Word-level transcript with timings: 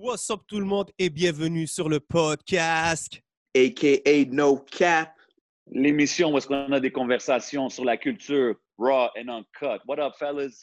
What's 0.00 0.30
up 0.30 0.42
tout 0.46 0.60
le 0.60 0.64
monde 0.64 0.92
et 0.96 1.10
bienvenue 1.10 1.66
sur 1.66 1.88
le 1.88 1.98
podcast. 1.98 3.20
aka 3.52 4.24
No 4.30 4.58
Cap. 4.58 5.10
L'émission 5.72 6.32
où 6.32 6.38
est-ce 6.38 6.46
qu'on 6.46 6.70
a 6.70 6.78
des 6.78 6.92
conversations 6.92 7.68
sur 7.68 7.84
la 7.84 7.96
culture 7.96 8.54
raw 8.78 9.08
and 9.18 9.28
uncut. 9.28 9.80
What 9.88 9.98
up, 9.98 10.12
fellas? 10.16 10.54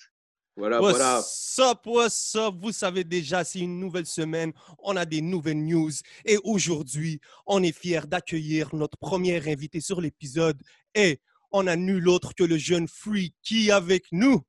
What 0.55 0.71
up, 0.71 0.81
what 0.81 1.01
up? 1.01 1.17
What's 1.17 1.59
up, 1.59 1.85
what's 1.85 2.35
up? 2.35 2.55
Vous 2.61 2.71
savez 2.71 3.03
déjà, 3.03 3.43
c'est 3.43 3.59
une 3.59 3.77
nouvelle 3.77 4.05
semaine, 4.05 4.53
on 4.79 4.95
a 4.95 5.03
des 5.03 5.19
nouvelles 5.19 5.61
news 5.61 5.91
et 6.23 6.37
aujourd'hui, 6.45 7.19
on 7.45 7.61
est 7.61 7.77
fiers 7.77 8.07
d'accueillir 8.07 8.73
notre 8.73 8.97
premier 8.97 9.45
invité 9.51 9.81
sur 9.81 9.99
l'épisode 9.99 10.61
et 10.93 11.19
on 11.51 11.67
a 11.67 11.75
nul 11.75 12.07
autre 12.07 12.33
que 12.33 12.45
le 12.45 12.55
jeune 12.55 12.87
Freaky 12.87 13.69
avec 13.69 14.05
nous. 14.13 14.39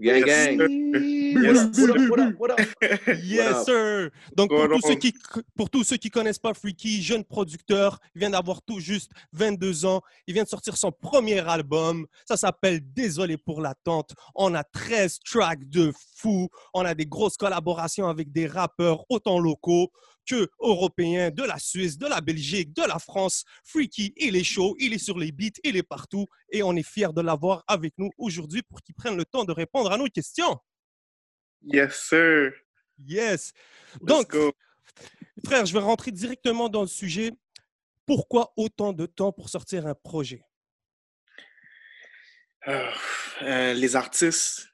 Gang, 0.00 0.24
gang. 0.24 1.21
Yes. 1.34 1.78
What 1.78 1.90
up, 1.90 2.10
what 2.10 2.20
up, 2.20 2.34
what 2.38 2.50
up? 2.50 3.18
Yes, 3.22 3.52
up? 3.52 3.66
sir. 3.66 4.10
Donc, 4.36 4.50
pour 4.50 4.68
tous, 4.68 4.86
ceux 4.86 4.94
qui, 4.96 5.14
pour 5.56 5.70
tous 5.70 5.84
ceux 5.84 5.96
qui 5.96 6.10
connaissent 6.10 6.38
pas 6.38 6.54
Freaky, 6.54 7.02
jeune 7.02 7.24
producteur, 7.24 7.98
il 8.14 8.20
vient 8.20 8.30
d'avoir 8.30 8.62
tout 8.62 8.80
juste 8.80 9.10
22 9.32 9.86
ans. 9.86 10.02
Il 10.26 10.34
vient 10.34 10.44
de 10.44 10.48
sortir 10.48 10.76
son 10.76 10.92
premier 10.92 11.40
album. 11.40 12.06
Ça 12.26 12.36
s'appelle 12.36 12.80
Désolé 12.92 13.36
pour 13.36 13.60
l'attente. 13.60 14.12
On 14.34 14.54
a 14.54 14.64
13 14.64 15.20
tracks 15.24 15.68
de 15.68 15.92
fou. 16.16 16.48
On 16.74 16.84
a 16.84 16.94
des 16.94 17.06
grosses 17.06 17.36
collaborations 17.36 18.08
avec 18.08 18.32
des 18.32 18.46
rappeurs 18.46 19.04
autant 19.08 19.38
locaux 19.38 19.90
que 20.26 20.48
européens, 20.60 21.30
de 21.30 21.42
la 21.42 21.58
Suisse, 21.58 21.98
de 21.98 22.06
la 22.06 22.20
Belgique, 22.20 22.72
de 22.74 22.82
la 22.82 22.98
France. 22.98 23.44
Freaky, 23.64 24.14
il 24.16 24.36
est 24.36 24.44
chaud, 24.44 24.76
il 24.78 24.92
est 24.92 24.98
sur 24.98 25.18
les 25.18 25.32
beats, 25.32 25.58
il 25.64 25.76
est 25.76 25.82
partout. 25.82 26.26
Et 26.50 26.62
on 26.62 26.74
est 26.76 26.86
fiers 26.86 27.12
de 27.14 27.20
l'avoir 27.20 27.64
avec 27.66 27.94
nous 27.98 28.10
aujourd'hui 28.18 28.62
pour 28.62 28.80
qu'il 28.82 28.94
prenne 28.94 29.16
le 29.16 29.24
temps 29.24 29.44
de 29.44 29.52
répondre 29.52 29.90
à 29.90 29.96
nos 29.96 30.06
questions. 30.06 30.58
Yes, 31.64 31.94
sir. 32.08 32.52
Yes. 32.98 33.52
Let's 33.94 34.02
Donc, 34.02 34.30
go. 34.30 34.52
frère, 35.44 35.66
je 35.66 35.72
vais 35.72 35.80
rentrer 35.80 36.10
directement 36.10 36.68
dans 36.68 36.82
le 36.82 36.88
sujet. 36.88 37.32
Pourquoi 38.06 38.52
autant 38.56 38.92
de 38.92 39.06
temps 39.06 39.32
pour 39.32 39.48
sortir 39.48 39.86
un 39.86 39.94
projet? 39.94 40.44
Euh, 42.68 42.90
euh, 43.42 43.74
les 43.74 43.96
artistes, 43.96 44.68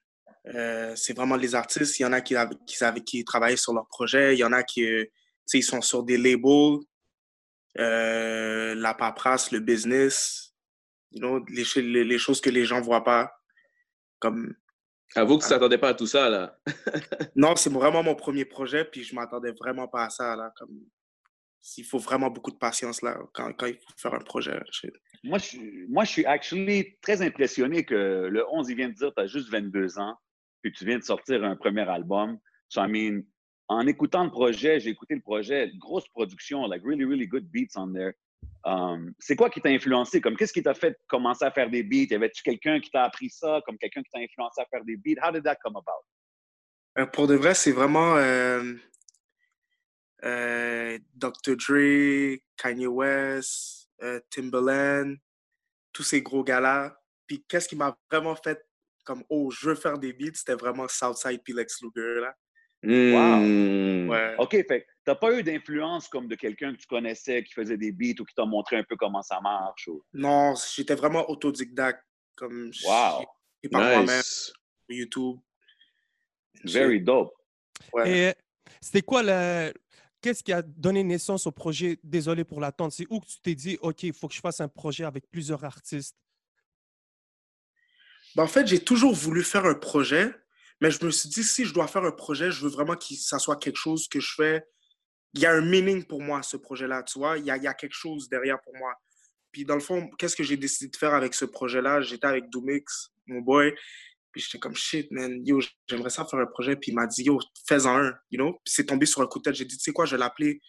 euh, 0.54 0.94
c'est 0.96 1.14
vraiment 1.14 1.36
les 1.36 1.54
artistes. 1.54 1.98
Il 1.98 2.02
y 2.02 2.06
en 2.06 2.12
a 2.12 2.20
qui, 2.20 3.24
travaillent 3.24 3.58
sur 3.58 3.72
leur 3.74 3.86
projet. 3.86 4.34
Il 4.34 4.38
y 4.38 4.44
en 4.44 4.52
a 4.52 4.62
qui 4.62 4.84
euh, 4.84 5.04
ils 5.52 5.62
sont 5.62 5.80
sur 5.80 6.02
des 6.02 6.18
labels, 6.18 6.78
la 7.76 8.94
paperasse, 8.94 9.52
le 9.52 9.60
business, 9.60 10.54
you 11.12 11.20
know, 11.20 11.44
les, 11.48 11.64
ch- 11.64 11.84
les, 11.84 12.04
les 12.04 12.18
choses 12.18 12.40
que 12.40 12.50
les 12.50 12.64
gens 12.64 12.80
ne 12.80 12.84
voient 12.84 13.04
pas. 13.04 13.32
Comme... 14.18 14.54
Avoue 15.16 15.38
que 15.38 15.42
tu 15.44 15.48
t'attendais 15.48 15.78
pas 15.78 15.88
à 15.90 15.94
tout 15.94 16.06
ça, 16.06 16.28
là. 16.28 16.58
Non, 17.36 17.56
c'est 17.56 17.72
vraiment 17.72 18.02
mon 18.02 18.14
premier 18.14 18.44
projet, 18.44 18.84
puis 18.84 19.02
je 19.04 19.14
m'attendais 19.14 19.52
vraiment 19.52 19.88
pas 19.88 20.04
à 20.04 20.10
ça. 20.10 20.36
Là, 20.36 20.52
comme... 20.56 20.70
Il 21.76 21.84
faut 21.84 21.98
vraiment 21.98 22.30
beaucoup 22.30 22.50
de 22.52 22.56
patience 22.56 23.02
là, 23.02 23.18
quand, 23.34 23.52
quand 23.54 23.66
il 23.66 23.74
faut 23.74 23.92
faire 23.96 24.14
un 24.14 24.20
projet. 24.20 24.58
Je- 24.72 24.88
Moi, 25.24 25.38
je, 25.38 25.44
suis- 25.44 25.86
moi, 25.88 26.04
je 26.04 26.10
suis 26.10 26.24
actually 26.24 26.96
très 27.00 27.20
impressionné 27.20 27.84
que 27.84 28.28
le 28.30 28.44
11, 28.52 28.70
il 28.70 28.76
vient 28.76 28.88
de 28.88 28.94
dire 28.94 29.12
tu 29.14 29.22
as 29.22 29.26
juste 29.26 29.50
22 29.50 29.98
ans, 29.98 30.14
puis 30.62 30.72
tu 30.72 30.84
viens 30.84 30.98
de 30.98 31.02
sortir 31.04 31.42
un 31.44 31.56
premier 31.56 31.88
album. 31.88 32.38
So, 32.68 32.80
I 32.82 32.86
mean, 32.88 33.22
en 33.66 33.86
écoutant 33.86 34.24
le 34.24 34.30
projet, 34.30 34.78
j'ai 34.80 34.90
écouté 34.90 35.14
le 35.16 35.20
projet, 35.20 35.70
grosse 35.78 36.08
production, 36.08 36.66
like 36.68 36.82
really, 36.84 37.04
really 37.04 37.26
good 37.26 37.44
beats 37.50 37.76
on 37.76 37.92
there. 37.92 38.12
Um, 38.64 39.14
c'est 39.18 39.36
quoi 39.36 39.48
qui 39.48 39.60
t'a 39.60 39.70
influencé? 39.70 40.20
Comme 40.20 40.36
qu'est-ce 40.36 40.52
qui 40.52 40.62
t'a 40.62 40.74
fait 40.74 40.98
commencer 41.06 41.44
à 41.44 41.50
faire 41.50 41.70
des 41.70 41.82
beats? 41.82 42.10
Y 42.10 42.14
avait-tu 42.14 42.42
quelqu'un 42.42 42.80
qui 42.80 42.90
t'a 42.90 43.04
appris 43.04 43.30
ça? 43.30 43.60
Comme 43.64 43.78
quelqu'un 43.78 44.02
qui 44.02 44.10
t'a 44.10 44.18
influencé 44.18 44.60
à 44.60 44.66
faire 44.66 44.84
des 44.84 44.96
beats? 44.96 45.20
How 45.22 45.32
did 45.32 45.44
that 45.44 45.56
come 45.62 45.76
about? 45.76 46.04
Euh, 46.98 47.06
pour 47.06 47.26
de 47.26 47.34
vrai, 47.34 47.54
c'est 47.54 47.72
vraiment 47.72 48.16
euh, 48.16 48.74
euh, 50.24 50.98
Dr. 51.14 51.56
Dre, 51.56 52.38
Kanye 52.56 52.86
West, 52.86 53.88
Timbaland, 54.30 55.14
tous 55.92 56.02
ces 56.02 56.22
gros 56.22 56.44
gars-là. 56.44 56.98
Puis 57.26 57.44
qu'est-ce 57.48 57.68
qui 57.68 57.76
m'a 57.76 57.96
vraiment 58.10 58.36
fait 58.36 58.60
comme 59.04 59.24
oh, 59.30 59.50
je 59.50 59.70
veux 59.70 59.74
faire 59.74 59.98
des 59.98 60.12
beats, 60.12 60.34
c'était 60.34 60.54
vraiment 60.54 60.86
Southside 60.86 61.40
puis 61.42 61.54
Lex 61.54 61.80
Luger. 61.80 62.28
Hmm. 62.82 64.08
Ouais. 64.08 64.36
OK, 64.38 64.50
fait 64.52 64.82
que 64.82 64.86
t'as 65.04 65.16
pas 65.16 65.36
eu 65.36 65.42
d'influence 65.42 66.08
comme 66.08 66.28
de 66.28 66.36
quelqu'un 66.36 66.72
que 66.72 66.78
tu 66.78 66.86
connaissais 66.86 67.42
qui 67.42 67.52
faisait 67.52 67.76
des 67.76 67.90
beats 67.90 68.20
ou 68.20 68.24
qui 68.24 68.34
t'a 68.34 68.44
montré 68.44 68.76
un 68.76 68.84
peu 68.84 68.96
comment 68.96 69.22
ça 69.22 69.40
marche? 69.40 69.88
Ou... 69.88 70.04
Non, 70.12 70.54
j'étais 70.76 70.94
vraiment 70.94 71.28
autodidacte 71.28 72.04
comme 72.36 72.70
Wow. 72.84 73.24
j'ai 73.62 73.68
par 73.68 73.80
moi-même 73.80 74.16
Nice. 74.16 74.52
sur 74.88 74.96
YouTube. 74.96 75.38
Very 76.64 77.00
dope. 77.00 77.34
Ouais. 77.92 78.10
Et 78.10 78.34
c'était 78.80 79.02
quoi 79.02 79.22
la... 79.22 79.72
Qu'est-ce 80.20 80.42
qui 80.42 80.52
a 80.52 80.62
donné 80.62 81.04
naissance 81.04 81.46
au 81.46 81.52
projet 81.52 81.98
Désolé 82.02 82.44
pour 82.44 82.60
l'attente? 82.60 82.92
C'est 82.92 83.06
où 83.10 83.20
que 83.20 83.26
tu 83.26 83.40
t'es 83.40 83.54
dit, 83.54 83.78
OK, 83.82 84.02
il 84.02 84.12
faut 84.12 84.26
que 84.28 84.34
je 84.34 84.40
fasse 84.40 84.60
un 84.60 84.68
projet 84.68 85.04
avec 85.04 85.28
plusieurs 85.30 85.64
artistes? 85.64 86.16
Ben, 88.34 88.42
en 88.42 88.48
fait, 88.48 88.66
j'ai 88.66 88.82
toujours 88.82 89.14
voulu 89.14 89.42
faire 89.42 89.64
un 89.64 89.74
projet, 89.74 90.30
mais 90.80 90.90
je 90.90 91.04
me 91.04 91.10
suis 91.10 91.28
dit, 91.28 91.42
si 91.42 91.64
je 91.64 91.74
dois 91.74 91.88
faire 91.88 92.04
un 92.04 92.12
projet, 92.12 92.50
je 92.50 92.62
veux 92.62 92.70
vraiment 92.70 92.94
que 92.94 93.14
ça 93.14 93.38
soit 93.38 93.56
quelque 93.56 93.76
chose 93.76 94.08
que 94.08 94.20
je 94.20 94.32
fais. 94.34 94.64
Il 95.34 95.40
y 95.40 95.46
a 95.46 95.52
un 95.52 95.60
meaning 95.60 96.04
pour 96.04 96.22
moi, 96.22 96.42
ce 96.42 96.56
projet-là, 96.56 97.02
tu 97.02 97.18
vois. 97.18 97.38
Il 97.38 97.44
y 97.44 97.50
a, 97.50 97.74
quelque 97.74 97.94
chose 97.94 98.28
derrière 98.28 98.60
pour 98.62 98.76
moi. 98.76 98.94
Puis, 99.50 99.64
dans 99.64 99.74
le 99.74 99.80
fond, 99.80 100.08
qu'est-ce 100.18 100.36
que 100.36 100.44
j'ai 100.44 100.56
décidé 100.56 100.90
de 100.90 100.96
faire 100.96 101.14
avec 101.14 101.34
ce 101.34 101.44
projet-là? 101.44 102.00
J'étais 102.00 102.26
avec 102.26 102.48
Doomix, 102.50 103.10
mon 103.26 103.40
boy. 103.40 103.74
Puis, 104.30 104.42
j'étais 104.42 104.58
comme, 104.58 104.76
shit, 104.76 105.10
man, 105.10 105.44
yo, 105.44 105.60
j'aimerais 105.88 106.10
ça 106.10 106.24
faire 106.24 106.38
un 106.38 106.46
projet. 106.46 106.76
Puis, 106.76 106.92
il 106.92 106.94
m'a 106.94 107.06
dit, 107.06 107.24
yo, 107.24 107.40
fais-en 107.66 107.96
un, 107.98 108.14
you 108.30 108.38
know? 108.38 108.52
Puis, 108.64 108.74
c'est 108.74 108.86
tombé 108.86 109.04
sur 109.04 109.20
un 109.20 109.26
coup 109.26 109.40
de 109.40 109.44
tête. 109.44 109.54
J'ai 109.54 109.64
dit, 109.64 109.76
tu 109.76 109.82
sais 109.82 109.92
quoi, 109.92 110.06
je 110.06 110.16
vais 110.16 110.20
l'appeler 110.20 110.60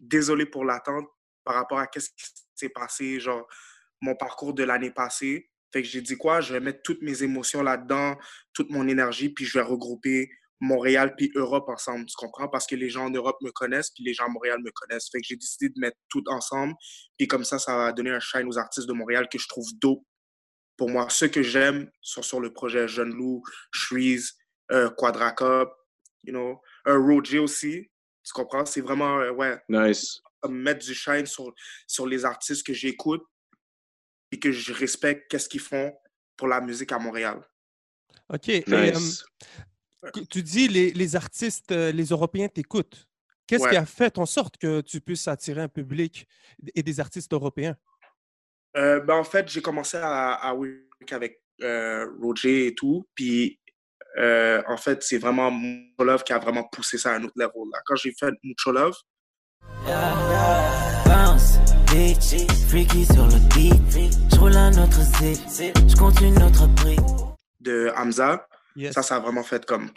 Désolé 0.00 0.46
pour 0.46 0.64
l'attente 0.64 1.08
par 1.44 1.56
rapport 1.56 1.78
à 1.78 1.86
qu'est-ce 1.86 2.10
qui 2.10 2.24
s'est 2.54 2.68
passé, 2.68 3.18
genre, 3.18 3.46
mon 4.00 4.14
parcours 4.14 4.54
de 4.54 4.62
l'année 4.62 4.92
passée. 4.92 5.50
Fait 5.72 5.82
que 5.82 5.88
j'ai 5.88 6.00
dit 6.00 6.16
quoi? 6.16 6.40
Je 6.40 6.52
vais 6.52 6.60
mettre 6.60 6.80
toutes 6.82 7.02
mes 7.02 7.22
émotions 7.22 7.62
là-dedans, 7.62 8.16
toute 8.54 8.70
mon 8.70 8.88
énergie, 8.88 9.28
puis 9.28 9.44
je 9.44 9.58
vais 9.58 9.64
regrouper 9.64 10.30
Montréal 10.60 11.14
puis 11.16 11.30
Europe 11.34 11.68
ensemble, 11.68 12.06
tu 12.06 12.14
comprends? 12.16 12.48
Parce 12.48 12.66
que 12.66 12.74
les 12.74 12.90
gens 12.90 13.06
en 13.06 13.10
Europe 13.10 13.36
me 13.42 13.50
connaissent, 13.50 13.90
puis 13.90 14.02
les 14.04 14.12
gens 14.14 14.24
à 14.24 14.28
Montréal 14.28 14.58
me 14.62 14.70
connaissent. 14.72 15.08
Fait 15.10 15.20
que 15.20 15.26
j'ai 15.26 15.36
décidé 15.36 15.68
de 15.68 15.78
mettre 15.78 15.96
tout 16.08 16.24
ensemble, 16.26 16.74
puis 17.16 17.28
comme 17.28 17.44
ça, 17.44 17.58
ça 17.58 17.76
va 17.76 17.92
donner 17.92 18.10
un 18.10 18.20
shine 18.20 18.46
aux 18.48 18.58
artistes 18.58 18.88
de 18.88 18.92
Montréal 18.92 19.28
que 19.30 19.38
je 19.38 19.46
trouve 19.48 19.66
dope. 19.80 20.02
Pour 20.76 20.90
moi, 20.90 21.08
ceux 21.10 21.28
que 21.28 21.42
j'aime 21.42 21.90
sont 22.00 22.22
sur 22.22 22.40
le 22.40 22.52
projet 22.52 22.86
Jeune 22.88 23.12
Loup, 23.12 23.42
Shreeze, 23.72 24.34
euh, 24.72 24.90
Quadra 24.90 25.32
Cup, 25.32 25.68
you 26.24 26.32
know, 26.32 26.60
euh, 26.86 26.98
Roger 26.98 27.38
aussi, 27.40 27.90
tu 28.24 28.32
comprends? 28.32 28.64
C'est 28.64 28.80
vraiment, 28.80 29.18
euh, 29.20 29.32
ouais, 29.32 29.58
Nice. 29.68 30.20
mettre 30.48 30.84
du 30.84 30.94
shine 30.94 31.26
sur, 31.26 31.52
sur 31.86 32.06
les 32.06 32.24
artistes 32.24 32.64
que 32.66 32.72
j'écoute 32.74 33.22
et 34.30 34.38
que 34.38 34.52
je 34.52 34.72
respecte 34.72 35.30
qu'est-ce 35.30 35.48
qu'ils 35.48 35.60
font 35.60 35.92
pour 36.36 36.48
la 36.48 36.60
musique 36.60 36.92
à 36.92 36.98
Montréal. 36.98 37.40
OK. 38.32 38.48
Et, 38.48 38.64
euh, 38.68 38.92
Nice. 38.92 39.24
tu 40.30 40.42
dis 40.42 40.68
les, 40.68 40.92
les 40.92 41.16
artistes, 41.16 41.72
euh, 41.72 41.92
les 41.92 42.06
Européens 42.06 42.48
t'écoutent. 42.48 43.08
Qu'est-ce 43.46 43.66
qui 43.66 43.76
a 43.76 43.86
fait 43.86 44.18
en 44.18 44.26
sorte 44.26 44.58
que 44.58 44.82
tu 44.82 45.00
puisses 45.00 45.26
attirer 45.26 45.62
un 45.62 45.68
public 45.68 46.28
et 46.74 46.82
des 46.82 47.00
artistes 47.00 47.32
européens? 47.32 47.76
Euh, 48.76 49.00
ben, 49.00 49.14
en 49.14 49.24
fait, 49.24 49.48
j'ai 49.48 49.62
commencé 49.62 49.96
à, 49.96 50.34
à 50.34 50.52
work 50.52 51.12
avec 51.12 51.42
euh, 51.62 52.06
Roger 52.20 52.66
et 52.66 52.74
tout. 52.74 53.08
Puis, 53.14 53.58
euh, 54.18 54.62
en 54.68 54.76
fait, 54.76 55.02
c'est 55.02 55.18
vraiment 55.18 55.50
Mucho 55.50 56.04
Love 56.04 56.24
qui 56.24 56.34
a 56.34 56.38
vraiment 56.38 56.64
poussé 56.64 56.98
ça 56.98 57.12
à 57.12 57.16
un 57.16 57.24
autre 57.24 57.34
level. 57.36 57.70
Là. 57.72 57.80
Quand 57.86 57.96
j'ai 57.96 58.12
fait 58.12 58.32
Mucho 58.42 58.72
Love, 58.72 58.96
bitch, 61.98 62.46
freaky 62.68 63.04
sur 63.06 63.26
le 63.26 63.38
beat. 63.54 64.14
J'roule 64.32 64.56
un 64.56 64.70
autre 64.82 65.00
zip, 65.18 65.74
j'continue 65.88 66.30
notre 66.38 66.72
prix. 66.76 66.96
de 67.60 67.90
Hamza, 67.96 68.46
Yes. 68.76 68.94
ça, 68.94 69.02
ça 69.02 69.16
a 69.16 69.20
vraiment 69.20 69.42
fait 69.42 69.64
comme. 69.66 69.90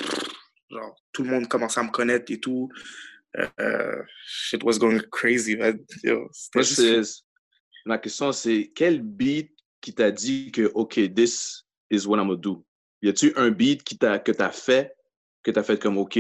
Genre, 0.72 0.96
tout 1.14 1.22
le 1.24 1.30
monde 1.30 1.48
commençait 1.48 1.80
à 1.80 1.84
me 1.84 1.92
connaître 1.92 2.32
et 2.32 2.40
tout. 2.40 2.70
Euh, 3.60 4.02
shit 4.26 4.64
was 4.64 4.80
going 4.80 5.00
crazy, 5.12 5.56
man. 5.56 5.78
Yo, 6.04 6.28
Moi, 6.56 6.64
juste. 6.64 7.26
Ma 7.86 7.98
question, 8.00 8.32
c'est 8.32 8.72
quel 8.76 9.02
beat 9.04 9.52
qui 9.80 9.94
t'a 9.94 10.10
dit 10.12 10.52
que, 10.52 10.72
OK, 10.74 11.00
this 11.14 11.66
is 11.92 12.06
what 12.08 12.18
I'm 12.18 12.28
gonna 12.28 12.36
do? 12.36 12.66
Y 13.04 13.10
a-tu 13.10 13.34
un 13.36 13.52
beat 13.52 13.84
qui 13.84 13.98
t'a, 13.98 14.18
que 14.20 14.32
t'as 14.32 14.52
fait, 14.52 14.96
que 15.44 15.52
t'as 15.52 15.64
fait 15.64 15.80
comme, 15.80 15.98
OK, 16.00 16.18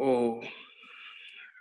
Oh. 0.00 0.40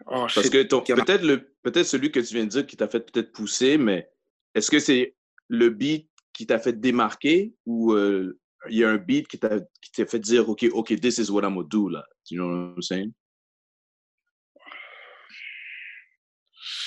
Oh, 0.06 0.28
Parce 0.34 0.50
que 0.50 0.64
ton- 0.64 0.82
peut-être 0.82 1.24
le 1.24 1.54
peut-être 1.64 1.86
celui 1.86 2.12
que 2.12 2.20
tu 2.20 2.36
viens 2.36 2.44
de 2.46 2.50
dire 2.50 2.66
qui 2.66 2.78
t'a 2.78 2.88
fait 2.88 3.00
peut-être 3.00 3.32
pousser, 3.32 3.78
mais 3.78 4.10
est-ce 4.54 4.70
que 4.70 4.80
c'est 4.80 5.16
le 5.50 5.70
beat 5.70 6.10
qui 6.34 6.46
t'a 6.46 6.60
fait 6.60 6.80
démarquer 6.80 7.54
ou 7.66 7.94
euh, 7.94 8.40
il 8.70 8.78
y 8.78 8.84
a 8.84 8.90
un 8.90 8.98
beat 8.98 9.28
qui 9.28 9.40
t'a 9.40 9.60
qui 9.82 9.92
t'a 9.92 10.06
fait 10.06 10.20
dire 10.20 10.48
OK, 10.50 10.66
OK, 10.72 11.00
this 11.00 11.18
is 11.18 11.30
what 11.32 11.44
I'm 11.44 11.56
gonna 11.56 11.68
do 11.68 11.90
là? 11.90 12.06
You 12.30 12.38
know 12.38 12.48
what 12.48 12.74
I'm 12.76 12.82
saying? 12.82 13.14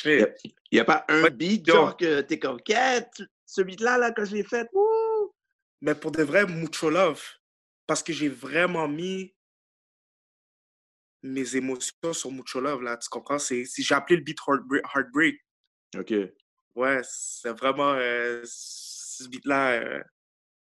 Il 0.05 0.27
n'y 0.73 0.79
a 0.79 0.85
pas 0.85 1.05
un 1.09 1.29
beat 1.31 1.67
genre 1.67 1.97
que 1.97 2.21
t'es 2.21 2.39
comme 2.39 2.61
quête, 2.63 3.23
ce 3.45 3.63
beat 3.63 3.81
là 3.81 4.13
je 4.19 4.35
l'ai 4.35 4.45
fait. 4.45 4.69
wouh! 4.73 5.35
Mais 5.81 5.95
pour 5.95 6.11
de 6.13 6.23
vrai, 6.23 6.47
mucho 6.47 6.91
love. 6.91 7.23
Parce 7.87 8.03
que 8.03 8.13
j'ai 8.13 8.29
vraiment 8.29 8.87
mis 8.87 9.35
mes 11.23 11.57
émotions 11.57 12.13
sur 12.13 12.31
Mucho 12.33 12.61
Love, 12.61 12.83
là, 12.83 12.97
tu 12.97 13.09
comprends? 13.09 13.39
C'est, 13.39 13.65
si 13.65 13.83
j'ai 13.83 13.95
appelé 13.95 14.17
le 14.17 14.23
beat 14.23 14.39
Heartbreak. 14.47 14.83
Heartbreak. 14.95 15.37
OK. 15.99 16.15
Ouais, 16.77 17.01
c'est 17.03 17.53
vraiment. 17.59 17.93
euh, 17.95 18.43
ce 18.45 19.29
beat-là 19.29 19.73
euh, 19.73 20.03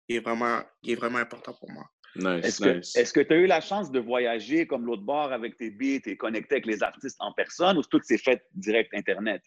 il 0.09 0.17
est, 0.17 0.21
vraiment, 0.21 0.61
il 0.83 0.93
est 0.93 0.97
vraiment 0.97 1.19
important 1.19 1.55
pour 1.55 1.71
moi. 1.71 1.85
Nice, 2.17 2.45
Est-ce 2.45 2.61
que 2.61 2.99
est-ce 2.99 3.13
que 3.13 3.21
tu 3.21 3.33
as 3.33 3.37
eu 3.37 3.47
la 3.47 3.61
chance 3.61 3.93
de 3.93 4.01
voyager 4.01 4.67
comme 4.67 4.85
l'autre 4.85 5.03
bord 5.05 5.31
avec 5.33 5.57
tes 5.57 5.71
beats 5.71 6.01
et 6.07 6.17
connecter 6.17 6.57
avec 6.57 6.67
les 6.67 6.83
artistes 6.83 7.17
en 7.21 7.33
personne 7.33 7.79
ou 7.79 7.83
tout 7.83 8.01
s'est 8.03 8.19
fait 8.19 8.43
direct 8.53 8.93
Internet? 8.93 9.41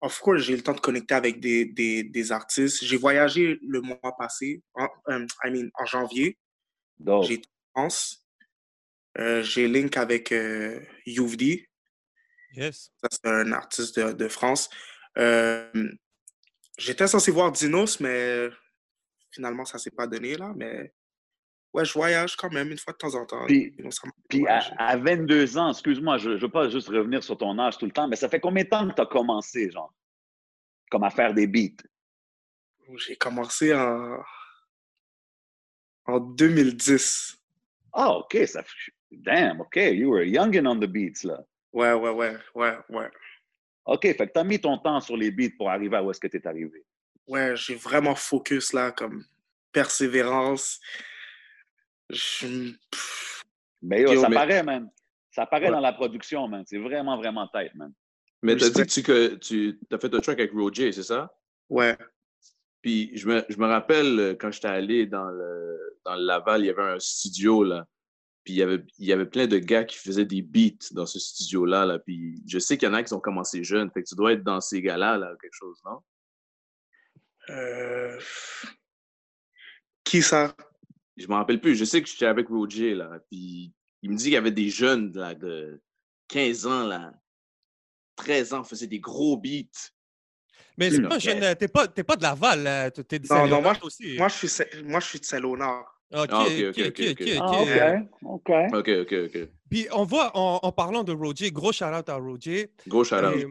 Of 0.00 0.18
course, 0.18 0.42
j'ai 0.42 0.54
eu 0.54 0.56
le 0.56 0.62
temps 0.62 0.72
de 0.74 0.80
connecter 0.80 1.14
avec 1.14 1.38
des, 1.38 1.66
des, 1.66 2.02
des 2.02 2.32
artistes. 2.32 2.84
J'ai 2.84 2.96
voyagé 2.96 3.58
le 3.62 3.80
mois 3.80 4.16
passé, 4.18 4.62
en, 4.74 4.88
euh, 5.10 5.24
I 5.44 5.50
mean, 5.50 5.70
en 5.74 5.86
janvier. 5.86 6.36
Donc, 6.98 7.24
J'ai 7.24 7.34
été 7.34 7.48
en 7.74 7.82
France. 7.82 8.23
Euh, 9.18 9.42
j'ai 9.42 9.68
link 9.68 9.96
avec 9.96 10.32
euh, 10.32 10.80
Youvdi. 11.06 11.66
Yes. 12.56 12.90
Ça, 13.00 13.08
c'est 13.10 13.26
un 13.30 13.52
artiste 13.52 13.98
de, 13.98 14.12
de 14.12 14.28
France. 14.28 14.68
Euh, 15.18 15.70
J'étais 16.76 17.06
censé 17.06 17.30
voir 17.30 17.52
Dinos, 17.52 18.00
mais 18.00 18.48
finalement, 19.30 19.64
ça 19.64 19.78
ne 19.78 19.80
s'est 19.82 19.90
pas 19.92 20.08
donné, 20.08 20.36
là. 20.36 20.52
Mais 20.56 20.92
ouais, 21.72 21.84
je 21.84 21.92
voyage 21.92 22.34
quand 22.36 22.50
même 22.52 22.70
une 22.72 22.78
fois 22.78 22.92
de 22.92 22.98
temps 22.98 23.14
en 23.14 23.24
temps. 23.26 23.44
Puis- 24.28 24.44
à, 24.48 24.58
à 24.78 24.96
22 24.96 25.56
ans, 25.56 25.70
excuse-moi, 25.70 26.18
je 26.18 26.30
ne 26.30 26.36
veux 26.36 26.50
pas 26.50 26.68
juste 26.68 26.88
revenir 26.88 27.22
sur 27.22 27.38
ton 27.38 27.56
âge 27.60 27.78
tout 27.78 27.86
le 27.86 27.92
temps, 27.92 28.08
mais 28.08 28.16
ça 28.16 28.28
fait 28.28 28.40
combien 28.40 28.64
de 28.64 28.68
temps 28.68 28.88
que 28.88 28.94
tu 28.94 29.00
as 29.02 29.06
commencé, 29.06 29.70
genre, 29.70 29.94
comme 30.90 31.04
à 31.04 31.10
faire 31.10 31.32
des 31.32 31.46
beats? 31.46 31.82
J'ai 32.96 33.14
commencé 33.16 33.72
en, 33.72 34.18
en 36.06 36.18
2010. 36.20 37.36
Ah, 37.92 38.10
OK, 38.18 38.36
ça 38.46 38.62
fait... 38.64 38.92
Damn, 39.22 39.60
OK, 39.60 39.76
you 39.76 40.10
were 40.10 40.24
youngin' 40.24 40.66
on 40.66 40.78
the 40.80 40.86
beats, 40.86 41.24
là. 41.24 41.44
Ouais, 41.72 41.92
ouais, 41.92 42.10
ouais, 42.10 42.36
ouais, 42.54 42.76
ouais. 42.90 43.10
OK, 43.86 44.02
fait 44.02 44.16
que 44.28 44.32
tu 44.32 44.38
as 44.38 44.44
mis 44.44 44.60
ton 44.60 44.78
temps 44.78 45.00
sur 45.00 45.16
les 45.16 45.30
beats 45.30 45.54
pour 45.56 45.70
arriver 45.70 45.96
à 45.96 46.02
où 46.02 46.10
est-ce 46.10 46.20
que 46.20 46.28
tu 46.28 46.36
es 46.38 46.46
arrivé. 46.46 46.84
Ouais, 47.26 47.54
j'ai 47.56 47.74
vraiment 47.74 48.14
focus 48.14 48.72
là, 48.72 48.92
comme 48.92 49.24
persévérance. 49.72 50.80
Je- 52.10 52.72
Mais 53.82 54.02
yo, 54.02 54.12
Yo, 54.12 54.20
ça 54.20 54.28
mais- 54.28 54.34
paraît, 54.36 54.62
man. 54.62 54.90
Ça 55.30 55.46
paraît 55.46 55.66
Ouais. 55.66 55.72
dans 55.72 55.80
la 55.80 55.92
production, 55.92 56.46
man. 56.48 56.64
C'est 56.66 56.78
vraiment, 56.78 57.16
vraiment 57.16 57.48
tête, 57.48 57.74
man. 57.74 57.92
Mais 58.42 58.56
t'as 58.56 58.68
dit 58.70 58.82
Respect. 58.82 59.02
que 59.02 59.34
tu, 59.36 59.78
que 59.78 59.86
tu 59.88 59.94
as 59.94 59.98
fait 59.98 60.14
un 60.14 60.20
track 60.20 60.38
avec 60.38 60.52
Roger, 60.52 60.92
c'est 60.92 61.02
ça? 61.02 61.30
Ouais, 61.68 61.96
Puis 62.82 63.10
je 63.16 63.26
me, 63.26 63.42
je 63.48 63.56
me 63.56 63.66
rappelle 63.66 64.20
euh, 64.20 64.34
quand 64.38 64.50
j'étais 64.52 64.68
allé 64.68 65.06
dans 65.06 65.24
le, 65.30 65.98
dans 66.04 66.14
le 66.14 66.22
Laval, 66.26 66.60
il 66.62 66.66
y 66.66 66.70
avait 66.70 66.82
un 66.82 66.98
studio 67.00 67.64
là. 67.64 67.86
Puis 68.44 68.52
il 68.54 68.56
y, 68.56 68.62
avait, 68.62 68.84
il 68.98 69.06
y 69.06 69.12
avait 69.12 69.24
plein 69.26 69.46
de 69.46 69.58
gars 69.58 69.84
qui 69.84 69.96
faisaient 69.96 70.26
des 70.26 70.42
beats 70.42 70.88
dans 70.92 71.06
ce 71.06 71.18
studio-là. 71.18 71.86
Là. 71.86 71.98
Puis 71.98 72.42
je 72.46 72.58
sais 72.58 72.76
qu'il 72.76 72.86
y 72.88 72.90
en 72.90 72.94
a 72.94 73.02
qui 73.02 73.14
ont 73.14 73.20
commencé 73.20 73.64
jeunes. 73.64 73.90
Fait 73.90 74.02
que 74.02 74.08
tu 74.08 74.14
dois 74.14 74.32
être 74.34 74.42
dans 74.42 74.60
ces 74.60 74.82
gars-là, 74.82 75.16
là, 75.16 75.34
quelque 75.40 75.54
chose, 75.54 75.80
non? 75.84 76.00
Euh, 77.50 78.18
Qui 80.04 80.22
ça? 80.22 80.54
Je 81.16 81.26
me 81.26 81.34
rappelle 81.34 81.60
plus. 81.60 81.74
Je 81.76 81.84
sais 81.84 82.02
que 82.02 82.08
j'étais 82.08 82.26
avec 82.26 82.48
Roger, 82.48 82.94
là. 82.94 83.18
Puis 83.30 83.72
il 84.02 84.10
me 84.10 84.16
dit 84.16 84.24
qu'il 84.24 84.32
y 84.34 84.36
avait 84.36 84.50
des 84.50 84.68
jeunes 84.68 85.12
là, 85.16 85.34
de 85.34 85.80
15 86.28 86.66
ans, 86.66 86.86
là. 86.86 87.14
13 88.16 88.52
ans, 88.54 88.64
faisaient 88.64 88.86
des 88.86 89.00
gros 89.00 89.36
beats. 89.36 89.90
Mais 90.76 90.90
c'est 90.90 90.98
Hmm, 91.00 91.08
pas 91.08 91.18
jeune, 91.18 91.54
t'es 91.56 91.68
pas, 91.68 91.86
t'es 91.88 92.04
pas 92.04 92.16
de 92.16 92.22
Laval, 92.22 92.62
là. 92.62 92.90
t'es 92.90 93.18
de 93.18 93.26
Non, 93.32 93.46
non, 93.46 93.62
moi, 93.62 93.74
aussi. 93.82 94.16
moi, 94.18 94.28
je 94.28 94.46
suis, 94.46 94.82
moi, 94.82 95.00
je 95.00 95.06
suis 95.06 95.20
de 95.20 95.24
Saint-Léonard. 95.24 95.93
Ok, 96.14 96.28
Ah, 96.30 96.44
ok, 96.44 96.64
ok, 96.68 96.78
ok, 96.78 97.00
ok. 97.10 97.20
Ah. 99.40 99.46
Puis 99.70 99.86
on 99.92 100.04
voit, 100.04 100.36
en, 100.36 100.60
en 100.62 100.72
parlant 100.72 101.02
de 101.02 101.12
Roger, 101.12 101.50
gros 101.50 101.72
shout-out 101.72 102.08
à 102.08 102.16
Roger. 102.16 102.70
Gros 102.86 103.04
shout 103.04 103.16
Et 103.36 103.46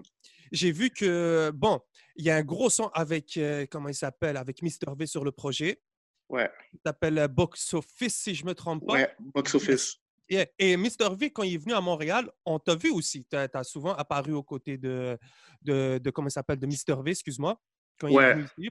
J'ai 0.52 0.72
vu 0.72 0.90
que, 0.90 1.52
bon, 1.54 1.80
il 2.16 2.26
y 2.26 2.30
a 2.30 2.36
un 2.38 2.44
gros 2.44 2.70
son 2.70 2.88
avec, 2.94 3.38
euh, 3.38 3.66
comment 3.70 3.90
il 3.90 3.96
s'appelle, 3.96 4.38
avec 4.38 4.62
Mr. 4.62 4.96
V 4.98 5.06
sur 5.08 5.24
le 5.24 5.32
projet. 5.32 5.82
Ouais, 6.30 6.50
Il 6.74 6.80
s'appelle 6.86 7.18
euh, 7.18 7.28
Box 7.28 7.74
Office, 7.74 8.16
si 8.16 8.34
je 8.34 8.46
me 8.46 8.56
trompe 8.56 8.86
pas. 8.88 8.94
ouais, 8.94 9.10
box 9.20 9.56
office. 9.56 9.98
Et, 10.30 10.46
et 10.58 10.78
Mr. 10.78 11.14
V, 11.20 11.32
quand 11.32 11.44
il 11.44 11.56
est 11.56 11.58
venu 11.58 11.74
à 11.74 11.82
Montréal, 11.82 12.32
on 12.46 12.58
t'a 12.60 12.76
vu 12.76 12.90
aussi. 12.92 13.26
Tu 13.30 13.36
as, 13.36 13.64
souvent 13.64 13.94
apparu 13.94 14.32
aux 14.32 14.42
côtés 14.42 14.78
de, 14.78 15.18
de, 15.62 16.00
de 16.02 16.10
comment 16.12 16.30
il 16.30 16.32
s'appelle, 16.32 16.58
de 16.60 16.66
Mr. 16.66 17.04
V, 17.04 17.12
excuse-moi, 17.12 17.60
quand 18.00 18.08
il 18.08 18.14
est 18.14 18.18
Ouais. 18.18 18.34
venu 18.36 18.46
ici. 18.58 18.70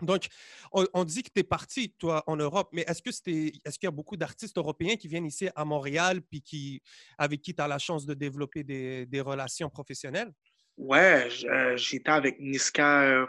Donc, 0.00 0.26
on, 0.72 0.86
on 0.94 1.04
dit 1.04 1.22
que 1.22 1.30
tu 1.34 1.40
es 1.40 1.44
parti, 1.44 1.92
toi, 1.98 2.22
en 2.26 2.36
Europe, 2.36 2.68
mais 2.72 2.84
est-ce 2.88 3.02
que 3.02 3.12
c'était, 3.12 3.52
est-ce 3.64 3.78
qu'il 3.78 3.86
y 3.86 3.88
a 3.88 3.92
beaucoup 3.92 4.16
d'artistes 4.16 4.56
européens 4.56 4.96
qui 4.96 5.08
viennent 5.08 5.26
ici 5.26 5.48
à 5.54 5.64
Montréal, 5.64 6.22
puis 6.22 6.40
qui, 6.40 6.82
avec 7.18 7.42
qui 7.42 7.54
tu 7.54 7.62
as 7.62 7.68
la 7.68 7.78
chance 7.78 8.06
de 8.06 8.14
développer 8.14 8.64
des, 8.64 9.06
des 9.06 9.20
relations 9.20 9.68
professionnelles? 9.68 10.32
Ouais, 10.76 11.28
euh, 11.44 11.76
j'étais 11.76 12.10
avec 12.10 12.40
Niska 12.40 13.02
euh, 13.02 13.26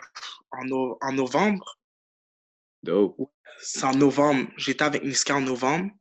en, 0.51 0.65
no- 0.65 0.97
en 1.01 1.11
novembre. 1.11 1.77
C'est 3.59 3.83
en 3.83 3.93
novembre. 3.93 4.49
J'étais 4.57 4.83
avec 4.83 5.03
Niska 5.03 5.35
en 5.35 5.41
novembre. 5.41 5.91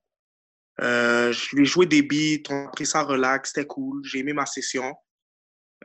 Euh, 0.81 1.33
je 1.33 1.55
lui 1.55 1.63
ai 1.63 1.67
joué 1.67 1.87
des 1.87 2.03
beats, 2.03 2.49
on 2.49 2.67
a 2.67 2.71
pris 2.71 2.87
ça 2.87 3.03
relax, 3.03 3.53
c'était 3.53 3.67
cool. 3.67 4.03
J'ai 4.05 4.21
aimé 4.21 4.33
ma 4.33 4.47
session. 4.47 4.95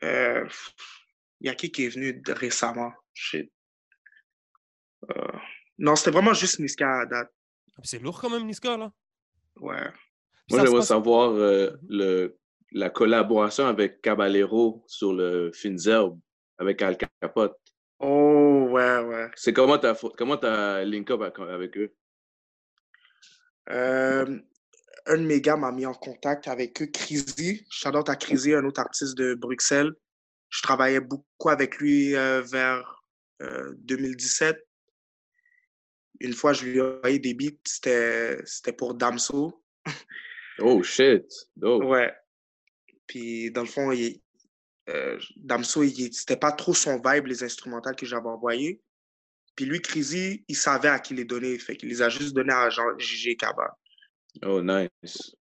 Euh, 0.04 0.48
Il 1.42 1.48
y 1.48 1.50
a 1.50 1.56
qui 1.56 1.72
qui 1.72 1.86
est 1.86 1.90
venu 1.90 2.22
récemment? 2.28 2.94
Shit. 3.14 3.52
Euh, 5.12 5.32
Non, 5.78 5.96
c'était 5.96 6.12
vraiment 6.12 6.34
juste 6.34 6.60
Niska 6.60 7.02
à 7.02 7.06
date. 7.06 7.32
Ah, 7.78 7.82
C'est 7.84 8.00
lourd 8.00 8.20
quand 8.20 8.30
même, 8.30 8.46
Niska, 8.46 8.78
là. 8.78 8.92
Ouais. 9.60 9.90
Puis 10.48 10.56
Moi, 10.56 10.60
j'aimerais 10.62 10.78
passe- 10.80 10.88
savoir 10.88 11.32
euh, 11.32 11.72
le, 11.88 12.38
la 12.72 12.90
collaboration 12.90 13.68
avec 13.68 14.02
Caballero 14.02 14.84
sur 14.88 15.14
le 15.14 15.52
Finzerbe 15.54 16.20
avec 16.58 16.82
Al 16.82 16.98
Capote. 17.22 17.56
Oh, 18.00 18.68
ouais, 18.72 19.00
ouais. 19.04 19.30
C'est 19.36 19.54
comment 19.54 19.78
t'as 19.78 19.94
fo- 19.94 20.14
comment 20.18 20.38
t'as 20.38 20.84
link 20.84 21.10
up 21.12 21.22
avec, 21.22 21.78
eux? 21.78 21.94
Euh, 23.70 24.40
un 25.06 25.18
de 25.18 25.24
mes 25.24 25.42
gars 25.42 25.58
m'a 25.58 25.72
mis 25.72 25.86
en 25.86 25.94
contact 25.94 26.48
avec 26.48 26.82
eux, 26.82 26.88
Crazy. 26.88 27.66
Shout 27.70 27.96
out 27.96 28.10
à 28.10 28.16
Crazy, 28.16 28.54
un 28.54 28.66
autre 28.66 28.80
artiste 28.82 29.18
de 29.18 29.34
Bruxelles. 29.36 29.94
Je 30.50 30.62
travaillais 30.62 31.00
beaucoup 31.02 31.50
avec 31.50 31.78
lui 31.78 32.16
euh, 32.16 32.42
vers 32.42 33.04
euh, 33.42 33.74
2017. 33.80 34.58
Une 36.20 36.34
fois, 36.34 36.54
je 36.54 36.66
lui 36.66 36.78
ai 36.78 36.82
envoyé 36.82 37.20
des 37.20 37.34
beats, 37.34 37.58
c'était 37.66 38.38
c'était 38.46 38.74
pour 38.74 38.94
Damso. 38.96 39.64
Oh 40.60 40.82
shit. 40.82 41.26
Dope. 41.56 41.84
Ouais. 41.84 42.12
Puis, 43.06 43.52
dans 43.52 43.62
le 43.62 43.68
fond, 43.68 43.92
il, 43.92 44.20
euh, 44.90 45.20
Damso, 45.36 45.84
c'était 46.12 46.38
pas 46.38 46.52
trop 46.52 46.74
son 46.74 47.00
vibe, 47.00 47.28
les 47.28 47.44
instrumentales 47.44 47.96
que 47.96 48.06
j'avais 48.06 48.28
envoyées. 48.28 48.82
Puis 49.56 49.66
lui, 49.66 49.82
Crazy, 49.82 50.46
il 50.48 50.56
savait 50.56 50.90
à 50.90 51.00
qui 51.00 51.14
les 51.14 51.26
donner. 51.26 51.58
Fait 51.58 51.76
qu'il 51.76 51.90
les 51.90 52.02
a 52.02 52.10
juste 52.10 52.34
donnés 52.34 52.54
à 52.54 52.70
JG 52.70 53.36
Kaba. 53.38 53.78
Oh 54.46 54.62
nice. 54.62 55.36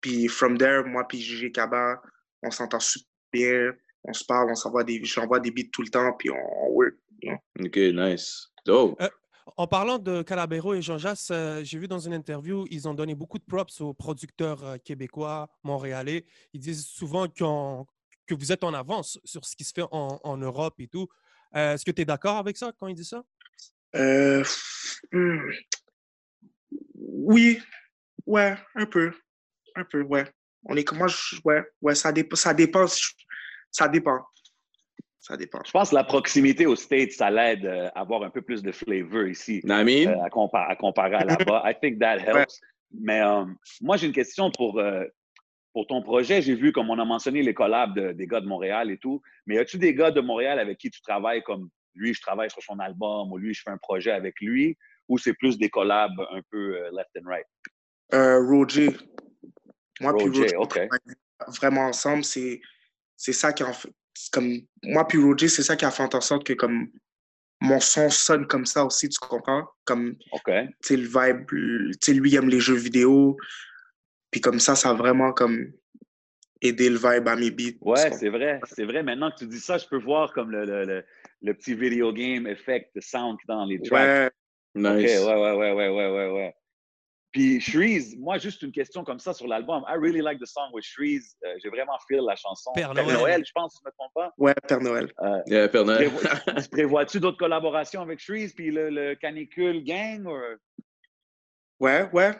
Puis 0.00 0.28
from 0.28 0.56
there, 0.56 0.84
moi 0.84 1.06
puis 1.06 1.20
Gigi 1.20 1.52
Kaba, 1.52 2.00
on 2.42 2.50
s'entend 2.50 2.80
super 2.80 3.06
bien, 3.32 3.72
on 4.04 4.12
se 4.12 4.24
parle, 4.24 4.50
on 4.50 4.54
s'envoie 4.54 4.84
des, 4.84 5.04
j'envoie 5.04 5.40
des 5.40 5.50
beats 5.50 5.68
tout 5.72 5.82
le 5.82 5.88
temps, 5.88 6.12
puis 6.18 6.30
on, 6.30 6.36
on 6.36 6.70
work. 6.70 6.94
Ok, 7.60 7.76
nice. 7.76 8.48
Dope. 8.64 8.98
En 9.54 9.68
parlant 9.68 9.98
de 9.98 10.22
Calabero 10.22 10.74
et 10.74 10.82
Jean 10.82 10.98
Jass, 10.98 11.28
euh, 11.30 11.62
j'ai 11.62 11.78
vu 11.78 11.86
dans 11.86 12.00
une 12.00 12.12
interview, 12.12 12.66
ils 12.68 12.88
ont 12.88 12.94
donné 12.94 13.14
beaucoup 13.14 13.38
de 13.38 13.44
props 13.44 13.80
aux 13.80 13.94
producteurs 13.94 14.64
euh, 14.64 14.76
québécois, 14.78 15.48
montréalais. 15.62 16.26
Ils 16.52 16.60
disent 16.60 16.84
souvent 16.84 17.28
que 17.28 18.34
vous 18.34 18.50
êtes 18.52 18.64
en 18.64 18.74
avance 18.74 19.20
sur 19.24 19.44
ce 19.44 19.54
qui 19.54 19.62
se 19.62 19.72
fait 19.72 19.84
en, 19.92 20.36
Europe 20.36 20.74
et 20.80 20.88
tout. 20.88 21.06
Euh, 21.54 21.74
Est-ce 21.74 21.84
que 21.84 21.92
tu 21.92 22.02
es 22.02 22.04
d'accord 22.04 22.36
avec 22.36 22.56
ça 22.56 22.72
quand 22.76 22.88
ils 22.88 22.96
disent 22.96 23.10
ça? 23.10 23.22
Hmm. 25.12 25.42
Oui, 26.96 27.62
ouais, 28.26 28.58
un 28.74 28.86
peu, 28.86 29.12
un 29.76 29.84
peu, 29.84 30.02
ouais. 30.02 30.28
On 30.64 30.76
est 30.76 30.82
comme 30.82 30.98
moi, 30.98 31.06
je- 31.06 31.36
ouais, 31.44 31.64
ouais, 31.80 31.94
ça 31.94 32.10
dépend, 32.10 32.34
ça 32.34 32.52
dépend, 32.52 32.86
ça 35.26 35.36
dépend. 35.36 35.58
Je 35.64 35.72
pense 35.72 35.90
que 35.90 35.96
la 35.96 36.04
proximité 36.04 36.66
aux 36.66 36.76
States, 36.76 37.10
ça 37.10 37.30
l'aide 37.30 37.66
euh, 37.66 37.88
à 37.96 38.00
avoir 38.00 38.22
un 38.22 38.30
peu 38.30 38.42
plus 38.42 38.62
de 38.62 38.70
flavor 38.70 39.26
ici. 39.26 39.60
I 39.64 39.84
mean? 39.84 40.12
euh, 40.12 40.22
à, 40.24 40.28
compa- 40.28 40.66
à 40.68 40.76
comparer 40.76 41.16
à 41.16 41.24
là-bas. 41.24 41.62
I 41.66 41.74
think 41.80 41.98
that 41.98 42.18
helps. 42.18 42.60
Mais 42.92 43.20
euh, 43.20 43.44
moi, 43.80 43.96
j'ai 43.96 44.06
une 44.06 44.12
question 44.12 44.52
pour, 44.52 44.78
euh, 44.78 45.04
pour 45.72 45.88
ton 45.88 46.00
projet. 46.00 46.40
J'ai 46.42 46.54
vu, 46.54 46.70
comme 46.70 46.90
on 46.90 46.98
a 47.00 47.04
mentionné, 47.04 47.42
les 47.42 47.54
collabs 47.54 47.92
de- 47.96 48.12
des 48.12 48.26
gars 48.28 48.40
de 48.40 48.46
Montréal 48.46 48.88
et 48.92 48.98
tout. 48.98 49.20
Mais 49.46 49.58
as-tu 49.58 49.78
des 49.78 49.94
gars 49.94 50.12
de 50.12 50.20
Montréal 50.20 50.60
avec 50.60 50.78
qui 50.78 50.90
tu 50.90 51.00
travailles 51.02 51.42
comme 51.42 51.70
lui, 51.96 52.14
je 52.14 52.20
travaille 52.20 52.50
sur 52.50 52.62
son 52.62 52.78
album 52.78 53.32
ou 53.32 53.38
lui, 53.38 53.52
je 53.52 53.62
fais 53.62 53.70
un 53.70 53.78
projet 53.78 54.12
avec 54.12 54.34
lui? 54.40 54.76
Ou 55.08 55.18
c'est 55.18 55.34
plus 55.34 55.58
des 55.58 55.68
collabs 55.70 56.20
un 56.30 56.40
peu 56.52 56.76
euh, 56.76 56.90
left 56.96 57.10
and 57.18 57.28
right? 57.28 57.46
Euh, 58.14 58.38
Roger. 58.48 58.96
Moi 60.00 60.14
puis 60.16 60.26
Roger, 60.28 60.40
Roger, 60.42 60.56
OK. 60.56 60.68
travaille 60.68 61.16
vraiment 61.60 61.86
ensemble. 61.86 62.22
C'est, 62.22 62.60
c'est 63.16 63.32
ça 63.32 63.52
qui 63.52 63.64
en 63.64 63.72
fait. 63.72 63.90
Comme, 64.32 64.60
moi 64.82 65.06
puis 65.06 65.18
Roger, 65.18 65.48
c'est 65.48 65.62
ça 65.62 65.76
qui 65.76 65.84
a 65.84 65.90
fait 65.90 66.14
en 66.14 66.20
sorte 66.20 66.46
que 66.46 66.52
comme 66.52 66.90
mon 67.60 67.80
son 67.80 68.10
sonne 68.10 68.46
comme 68.46 68.66
ça 68.66 68.84
aussi, 68.84 69.08
tu 69.08 69.18
comprends? 69.18 69.66
Comme, 69.84 70.16
OK. 70.32 70.44
tu 70.44 70.74
sais, 70.82 70.96
le 70.96 71.06
vibe, 71.06 71.46
le- 71.50 71.90
tu 71.92 71.98
sais, 72.02 72.12
lui 72.14 72.30
il 72.30 72.36
aime 72.36 72.48
les 72.48 72.60
jeux 72.60 72.74
vidéo. 72.76 73.36
Puis 74.30 74.40
comme 74.40 74.60
ça, 74.60 74.74
ça 74.74 74.90
a 74.90 74.94
vraiment 74.94 75.32
comme 75.32 75.72
aider 76.60 76.90
le 76.90 76.96
vibe 76.96 77.28
à 77.28 77.36
mes 77.36 77.50
beats. 77.50 77.76
Ouais, 77.80 78.10
c'est 78.12 78.28
vrai, 78.28 78.60
c'est 78.74 78.84
vrai. 78.84 79.02
Maintenant 79.02 79.30
que 79.30 79.38
tu 79.38 79.46
dis 79.46 79.60
ça, 79.60 79.78
je 79.78 79.86
peux 79.86 79.98
voir 79.98 80.32
comme 80.32 80.50
le, 80.50 80.64
le, 80.64 80.84
le, 80.84 81.04
le 81.42 81.54
petit 81.54 81.74
video 81.74 82.12
game 82.12 82.46
effect 82.46 82.94
de 82.94 83.00
sound 83.00 83.38
dans 83.46 83.64
les 83.64 83.80
tracks. 83.80 83.90
Ouais, 83.92 84.30
Nice. 84.74 85.20
OK, 85.20 85.26
ouais, 85.26 85.40
ouais, 85.40 85.52
ouais, 85.52 85.72
ouais, 85.72 85.88
ouais, 85.88 86.10
ouais, 86.10 86.32
ouais. 86.32 86.54
Puis 87.36 87.60
Shreeze, 87.60 88.16
moi, 88.18 88.38
juste 88.38 88.62
une 88.62 88.72
question 88.72 89.04
comme 89.04 89.18
ça 89.18 89.34
sur 89.34 89.46
l'album. 89.46 89.84
I 89.86 89.92
really 89.98 90.22
like 90.22 90.38
the 90.40 90.46
song 90.46 90.70
with 90.72 90.84
Shreeze. 90.84 91.36
Euh, 91.44 91.52
J'ai 91.62 91.68
vraiment 91.68 91.98
feel 92.08 92.22
la 92.26 92.34
chanson. 92.34 92.72
Père 92.74 92.94
Noël. 92.94 93.44
je 93.46 93.52
pense, 93.54 93.74
si 93.74 93.80
je 93.82 93.86
ne 93.86 93.90
me 93.90 93.92
trompe 93.92 94.12
pas. 94.14 94.32
ouais, 94.38 94.54
Père 94.66 94.80
Noël. 94.80 95.12
Euh, 95.20 95.42
Yeah, 95.46 95.68
Père 95.68 95.84
Noël. 95.84 96.08
prévo- 96.08 96.70
Prévois-tu 96.70 97.20
d'autres 97.20 97.36
collaborations 97.36 98.00
avec 98.00 98.20
Shreeze 98.20 98.54
puis 98.54 98.70
le, 98.70 98.88
le 98.88 99.14
Canicule 99.16 99.84
Gang? 99.84 100.24
Or? 100.26 100.40
Ouais, 101.78 102.08
ouais. 102.14 102.30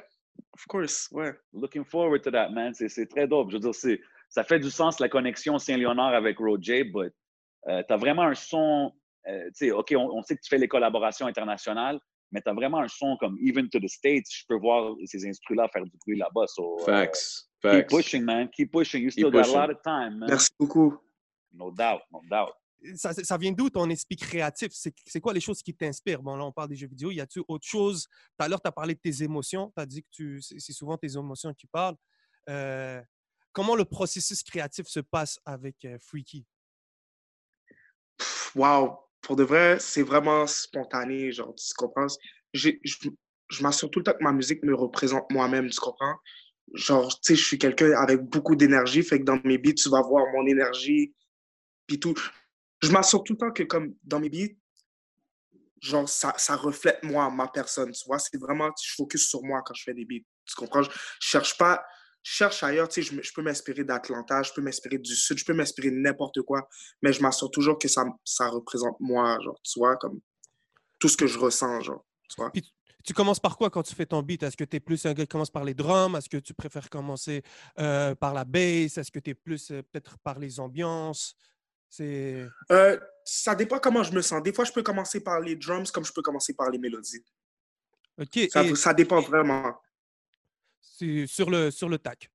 Of 0.55 0.65
course, 0.67 1.09
ouais. 1.13 1.35
looking 1.53 1.85
forward 1.85 2.23
to 2.23 2.31
that, 2.31 2.49
man. 2.49 2.73
C'est 2.73 2.89
c'est 2.89 3.05
très 3.07 3.27
dope. 3.29 3.51
Je 3.51 3.57
veux 3.57 3.61
dire, 3.61 3.75
c'est- 3.75 4.01
ça 4.31 4.45
fait 4.45 4.59
du 4.59 4.71
sens 4.71 4.99
la 4.99 5.11
connexion 5.11 5.59
Saint-Léonard 5.59 6.15
avec 6.15 6.39
Roger, 6.39 6.85
but 6.85 7.13
euh, 7.69 7.83
tu 7.87 7.93
as 7.93 7.97
vraiment 7.99 8.23
un 8.23 8.35
son. 8.35 8.93
euh, 9.29 9.45
tu 9.49 9.67
sais, 9.67 9.71
OK, 9.73 9.93
on, 9.95 10.09
on 10.17 10.23
sait 10.23 10.37
que 10.37 10.41
tu 10.41 10.49
fais 10.49 10.57
les 10.59 10.69
collaborations 10.69 11.27
internationales, 11.27 11.99
mais 12.33 12.41
tu 12.41 12.49
as 12.51 12.55
vraiment 12.55 12.81
un 12.81 12.89
son 12.89 13.17
comme 13.19 13.37
even 13.41 13.69
to 13.69 13.79
the 13.79 13.89
States. 13.89 14.27
Je 14.31 14.45
peux 14.49 14.59
voir 14.59 14.95
ces 15.05 15.27
instruments-là 15.27 15.69
faire 15.73 15.85
du 15.85 15.97
bruit 16.05 16.17
là-bas. 16.17 16.47
So, 16.49 16.79
euh, 16.81 16.85
Facts. 16.85 17.49
keep 17.63 17.71
Facts. 17.71 17.95
pushing, 17.95 18.23
man. 18.25 18.49
Keep 18.51 18.73
pushing. 18.73 19.03
You 19.03 19.11
still 19.11 19.31
got 19.31 19.43
pushing. 19.43 19.57
a 19.57 19.67
lot 19.67 19.71
of 19.71 19.83
time, 19.83 20.19
man. 20.19 20.29
Merci 20.29 20.51
beaucoup. 20.59 20.99
No 21.53 21.71
doubt, 21.71 22.03
no 22.13 22.21
doubt. 22.31 22.53
Ça, 22.95 23.15
ça 23.15 23.39
vient 23.39 23.53
d'où 23.53 23.71
ton 23.71 23.89
esprit 23.89 24.17
créatif? 24.17 24.71
C'est 24.73 25.21
quoi 25.21 25.33
les 25.33 25.41
choses 25.41 25.63
qui 25.63 25.75
t'inspirent? 25.75 26.23
Bon, 26.23 26.37
là, 26.37 26.45
on 26.45 26.53
parle 26.53 26.69
des 26.69 26.77
jeux 26.77 26.87
vidéo. 26.87 27.11
Y 27.11 27.21
a-tu 27.21 27.43
autre 27.49 27.67
chose? 27.67 28.07
Tout 28.39 28.45
à 28.45 28.49
l'heure, 28.49 28.61
tu 28.61 28.69
as 28.69 28.73
parlé 28.73 28.95
de 28.95 29.01
tes 29.01 29.23
émotions. 29.23 29.73
Tu 29.75 29.83
as 29.83 29.87
dit 29.87 30.05
que 30.17 30.39
c'est 30.41 30.73
souvent 30.73 30.97
tes 30.97 31.17
émotions 31.17 31.53
qui 31.55 31.67
parlent. 31.67 31.97
Euh, 32.49 33.03
comment 33.53 33.75
le 33.75 33.85
processus 33.87 34.43
créatif 34.43 34.87
se 34.87 35.01
passe 35.01 35.41
avec 35.45 35.85
euh, 35.85 35.97
Freaky? 35.99 36.47
Wow, 38.55 38.99
pour 39.21 39.37
de 39.37 39.43
vrai, 39.45 39.79
c'est 39.81 40.03
vraiment 40.03 40.47
spontané, 40.47 41.33
genre, 41.33 41.55
tu 41.55 41.75
comprends? 41.75 42.07
Je, 42.53 42.71
je 42.85 43.63
m'assure 43.63 43.91
tout 43.91 44.01
le 44.01 44.05
temps 44.05 44.13
que 44.13 44.23
ma 44.25 44.33
musique 44.33 44.63
me 44.63 44.75
représente 44.75 45.31
moi-même, 45.31 45.69
tu 45.71 45.81
comprends? 45.81 46.17
Genre, 46.75 47.09
tu 47.21 47.35
sais, 47.35 47.37
je 47.37 47.45
suis 47.45 47.59
quelqu'un 47.59 47.93
avec 47.93 48.21
beaucoup 48.23 48.57
d'énergie, 48.57 49.03
fait 49.03 49.21
que 49.21 49.25
dans 49.25 49.41
mes 49.45 49.59
beats, 49.59 49.75
tu 49.75 49.89
vas 49.89 50.03
voir 50.03 50.25
mon 50.33 50.47
énergie, 50.47 51.15
puis 51.87 51.99
tout. 52.01 52.15
Je 52.83 52.91
m'assure 52.91 53.23
tout 53.25 53.35
le 53.35 53.39
temps 53.39 53.53
que, 53.53 53.63
comme 53.63 53.95
dans 54.05 54.21
mes 54.21 54.29
beats, 54.29 54.55
genre, 55.81 56.09
ça, 56.09 56.35
ça 56.37 56.57
reflète 56.57 57.03
moi, 57.03 57.31
ma 57.31 57.49
personne, 57.49 57.93
tu 57.93 58.05
vois? 58.07 58.19
C'est 58.19 58.39
vraiment, 58.39 58.71
je 58.83 58.95
focus 58.95 59.29
sur 59.29 59.43
moi 59.43 59.63
quand 59.65 59.75
je 59.75 59.85
fais 59.85 59.95
des 59.95 60.05
beats, 60.05 60.25
tu 60.45 60.55
comprends? 60.57 60.83
Je, 60.83 60.91
je 60.91 61.29
cherche 61.29 61.57
pas, 61.57 61.85
cherche 62.29 62.65
ailleurs, 62.65 62.89
tu 62.89 63.05
sais, 63.05 63.21
je, 63.23 63.33
peux 63.33 63.43
m'inspirer 63.43 63.85
d'Atlanta, 63.85 64.43
je 64.43 64.53
peux 64.53 64.61
m'inspirer 64.61 64.99
du 64.99 65.15
Sud, 65.15 65.39
je 65.39 65.45
peux 65.45 65.55
m'inspirer 65.55 65.91
de 65.91 65.97
n'importe 65.97 66.43
quoi, 66.43 66.69
mais 67.01 67.13
je 67.13 67.23
m'assure 67.23 67.51
toujours 67.53 67.79
que 67.79 67.87
ça, 67.87 68.05
ça 68.25 68.49
représente 68.49 68.97
moi, 68.99 69.39
genre, 69.45 69.61
tu 69.63 69.79
vois, 69.79 69.97
comme 69.97 70.21
tout 70.99 71.09
ce 71.09 71.17
que 71.17 71.29
je 71.29 71.39
ressens, 71.39 71.83
genre, 71.83 72.05
tu 72.29 72.41
vois? 72.41 72.51
Tu 73.05 73.15
commences 73.15 73.39
par 73.39 73.57
quoi 73.57 73.71
quand 73.71 73.85
tu 73.85 73.95
fais 73.95 74.07
ton 74.07 74.21
beat? 74.23 74.43
Est-ce 74.43 74.57
que 74.57 74.65
tu 74.65 74.79
es 74.79 74.81
plus 74.81 75.07
un 75.07 75.13
gars 75.13 75.23
qui 75.23 75.29
commence 75.29 75.53
par 75.53 75.63
les 75.63 75.75
drums? 75.75 76.19
Est-ce 76.19 76.29
que 76.29 76.39
tu 76.39 76.53
préfères 76.53 76.91
commencer 76.91 77.43
euh, 77.79 78.17
par 78.17 78.35
la 78.35 78.45
bass? 78.45 78.99
Est-ce 78.99 79.13
que 79.13 79.21
tu 79.21 79.31
es 79.31 79.35
plus 79.35 79.71
euh, 79.71 79.83
peut-être 79.83 80.19
par 80.19 80.41
les 80.41 80.59
ambiances? 80.59 81.37
C'est. 81.89 82.45
Euh, 82.73 82.99
ça 83.25 83.55
dépend 83.55 83.79
comment 83.79 84.03
je 84.03 84.13
me 84.13 84.23
sens. 84.23 84.43
Des 84.43 84.53
fois, 84.53 84.65
je 84.65 84.73
peux 84.73 84.83
commencer 84.83 85.23
par 85.23 85.39
les 85.39 85.55
drums 85.55 85.93
comme 85.93 86.05
je 86.05 86.13
peux 86.13 86.23
commencer 86.23 86.55
par 86.55 86.69
les 86.71 86.79
mélodies. 86.79 87.25
OK. 88.19 88.49
Ça, 88.51 88.65
et 88.65 88.75
ça 88.75 88.93
dépend 88.93 89.21
vraiment. 89.21 89.79
C'est 90.99 91.27
sur 91.27 91.51
le, 91.51 91.71
sur 91.71 91.89
le 91.89 91.99
tac. 91.99 92.31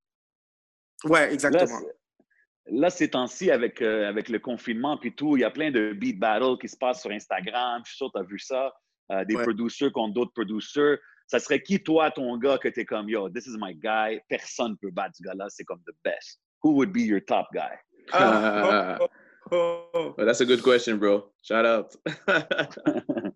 Ouais, 1.05 1.27
Là, 1.27 1.31
exactement. 1.33 1.65
c'est- 1.79 2.73
là, 2.73 2.89
ces 2.89 3.09
temps-ci, 3.09 3.49
avec, 3.51 3.81
euh, 3.81 4.07
avec 4.07 4.29
le 4.29 4.39
confinement 4.39 4.97
puis 4.97 5.13
tout, 5.15 5.35
il 5.37 5.41
y 5.41 5.43
a 5.43 5.51
plein 5.51 5.71
de 5.71 5.93
beat 5.93 6.19
battles 6.19 6.57
qui 6.59 6.69
se 6.69 6.77
passent 6.77 7.01
sur 7.01 7.11
Instagram. 7.11 7.81
Je 7.85 7.89
suis 7.91 7.97
sûr 7.97 8.11
que 8.11 8.19
tu 8.19 8.23
as 8.23 8.27
vu 8.27 8.39
ça. 8.39 8.73
Euh, 9.11 9.25
des 9.25 9.35
Ouais. 9.35 9.43
producers 9.43 9.91
contre 9.91 10.13
d'autres 10.13 10.31
producers. 10.33 10.97
Ça 11.27 11.39
serait 11.39 11.61
qui, 11.61 11.81
toi, 11.81 12.11
ton 12.11 12.37
gars, 12.37 12.57
que 12.57 12.67
tu 12.69 12.81
es 12.81 12.85
comme, 12.85 13.09
yo, 13.09 13.29
this 13.29 13.45
is 13.47 13.55
my 13.59 13.73
guy. 13.75 14.19
Personne 14.29 14.71
ne 14.71 14.75
peut 14.77 14.91
battre 14.91 15.15
ce 15.17 15.23
gars-là. 15.23 15.47
C'est 15.49 15.63
comme 15.65 15.81
the 15.85 15.93
best. 16.03 16.39
Who 16.63 16.73
would 16.75 16.91
be 16.93 16.99
your 17.01 17.19
top 17.25 17.47
guy? 17.53 17.75
Ah, 18.13 18.97
oh, 19.01 19.07
oh, 19.51 19.89
oh. 19.93 20.13
Well, 20.17 20.25
that's 20.27 20.41
a 20.41 20.45
good 20.45 20.61
question, 20.61 20.97
bro. 20.97 21.31
Shout 21.43 21.65
out. 21.65 21.97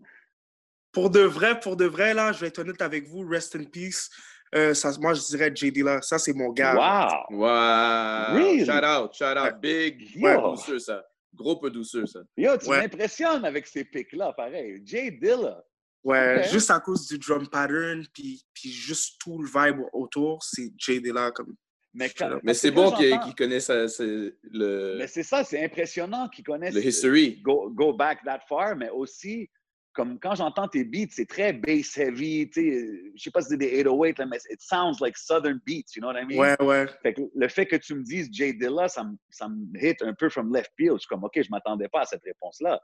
Pour 0.91 1.09
de 1.09 1.19
vrai, 1.21 1.59
pour 1.59 1.75
de 1.75 1.83
vrai, 1.85 2.13
là, 2.13 2.31
je 2.31 2.39
vais 2.39 2.47
être 2.47 2.59
honnête 2.59 2.81
avec 2.81 3.05
vous, 3.07 3.27
rest 3.27 3.53
in 3.57 3.65
peace. 3.65 4.09
Euh, 4.53 4.73
ça, 4.73 4.91
moi, 4.99 5.13
je 5.13 5.21
dirais 5.21 5.51
JD 5.53 5.77
là. 5.83 6.01
Ça, 6.01 6.17
c'est 6.19 6.33
mon 6.33 6.51
gars. 6.51 6.75
Wow! 6.75 7.37
wow. 7.37 8.35
Really? 8.37 8.65
Shout 8.65 8.83
out. 8.85 9.13
Shout 9.13 9.37
out. 9.37 9.59
Big. 9.61 10.17
Gros 10.19 10.51
douceur, 10.51 10.79
ça. 10.79 11.03
Gros 11.33 11.57
peu 11.57 11.69
douceur, 11.69 12.07
ça. 12.07 12.19
Yo, 12.37 12.55
tu 12.57 12.69
Ouais. 12.69 12.81
m'impressionnes 12.81 13.43
avec 13.43 13.67
ces 13.67 13.83
pics-là, 13.83 14.31
pareil. 14.33 14.81
Jay 14.85 15.11
Dilla. 15.11 15.61
Ouais, 16.03 16.47
juste 16.51 16.69
à 16.69 16.79
cause 16.79 17.07
du 17.07 17.17
drum 17.17 17.47
pattern, 17.49 18.05
puis, 18.13 18.45
puis 18.53 18.69
juste 18.71 19.19
tout 19.19 19.41
le 19.41 19.47
vibe 19.47 19.81
autour, 19.91 20.41
c'est 20.43 20.71
JD 20.77 21.07
là. 21.07 21.31
Comme... 21.31 21.55
Mais, 21.95 22.09
quand- 22.09 22.39
Mais 22.43 22.53
c'est 22.53 22.69
bon 22.71 22.91
qu'il 22.91 23.09
j'entends- 23.09 23.25
qu'il 23.25 23.35
connaisse 23.35 23.69
euh, 23.71 24.29
le, 24.43 24.97
Mais 24.99 25.07
c'est 25.07 25.23
ça, 25.23 25.43
c'est 25.43 25.63
impressionnant 25.63 26.29
qu'ils 26.29 26.43
connaissent 26.45 26.75
le 26.75 26.85
history. 26.85 27.41
go, 27.41 27.69
go 27.71 27.91
back 27.91 28.19
that 28.23 28.41
far, 28.47 28.75
mais 28.75 28.89
aussi, 28.91 29.49
comme 29.95 30.19
quand 30.19 30.35
j'entends 30.35 30.67
tes 30.67 30.83
beats, 30.83 31.11
c'est 31.11 31.27
très 31.27 31.53
bass 31.53 31.97
heavy, 31.97 32.49
tu 32.49 32.61
sais, 32.61 33.11
je 33.15 33.23
sais 33.23 33.31
pas 33.31 33.41
si 33.41 33.49
c'est 33.49 33.57
des 33.57 33.77
808, 33.77 34.19
là, 34.19 34.25
mais 34.25 34.37
it 34.49 34.61
sounds 34.61 34.99
like 35.01 35.17
southern 35.17 35.59
beats, 35.65 35.95
you 35.95 36.01
know 36.01 36.09
what 36.09 36.19
I 36.19 36.25
mean? 36.25 36.37
Ouais, 36.37 36.61
ouais. 36.61 36.85
Fait 37.01 37.13
que 37.13 37.21
le 37.33 37.47
fait 37.47 37.65
que 37.65 37.77
tu 37.77 37.95
me 37.95 38.03
dises 38.03 38.29
Jay 38.31 38.53
Dilla, 38.53 38.87
ça 38.87 39.03
me, 39.03 39.15
ça 39.29 39.47
me 39.47 39.55
hit 39.81 40.01
un 40.01 40.13
peu 40.13 40.29
from 40.29 40.53
left 40.53 40.71
field. 40.77 40.97
Je 40.97 41.01
suis 41.01 41.07
comme, 41.07 41.23
OK, 41.23 41.41
je 41.41 41.49
m'attendais 41.49 41.87
pas 41.87 42.01
à 42.01 42.05
cette 42.05 42.23
réponse-là. 42.23 42.79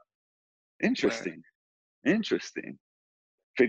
Interesting. 0.82 1.42
Interesting. 2.04 2.76
Sur 3.54 3.66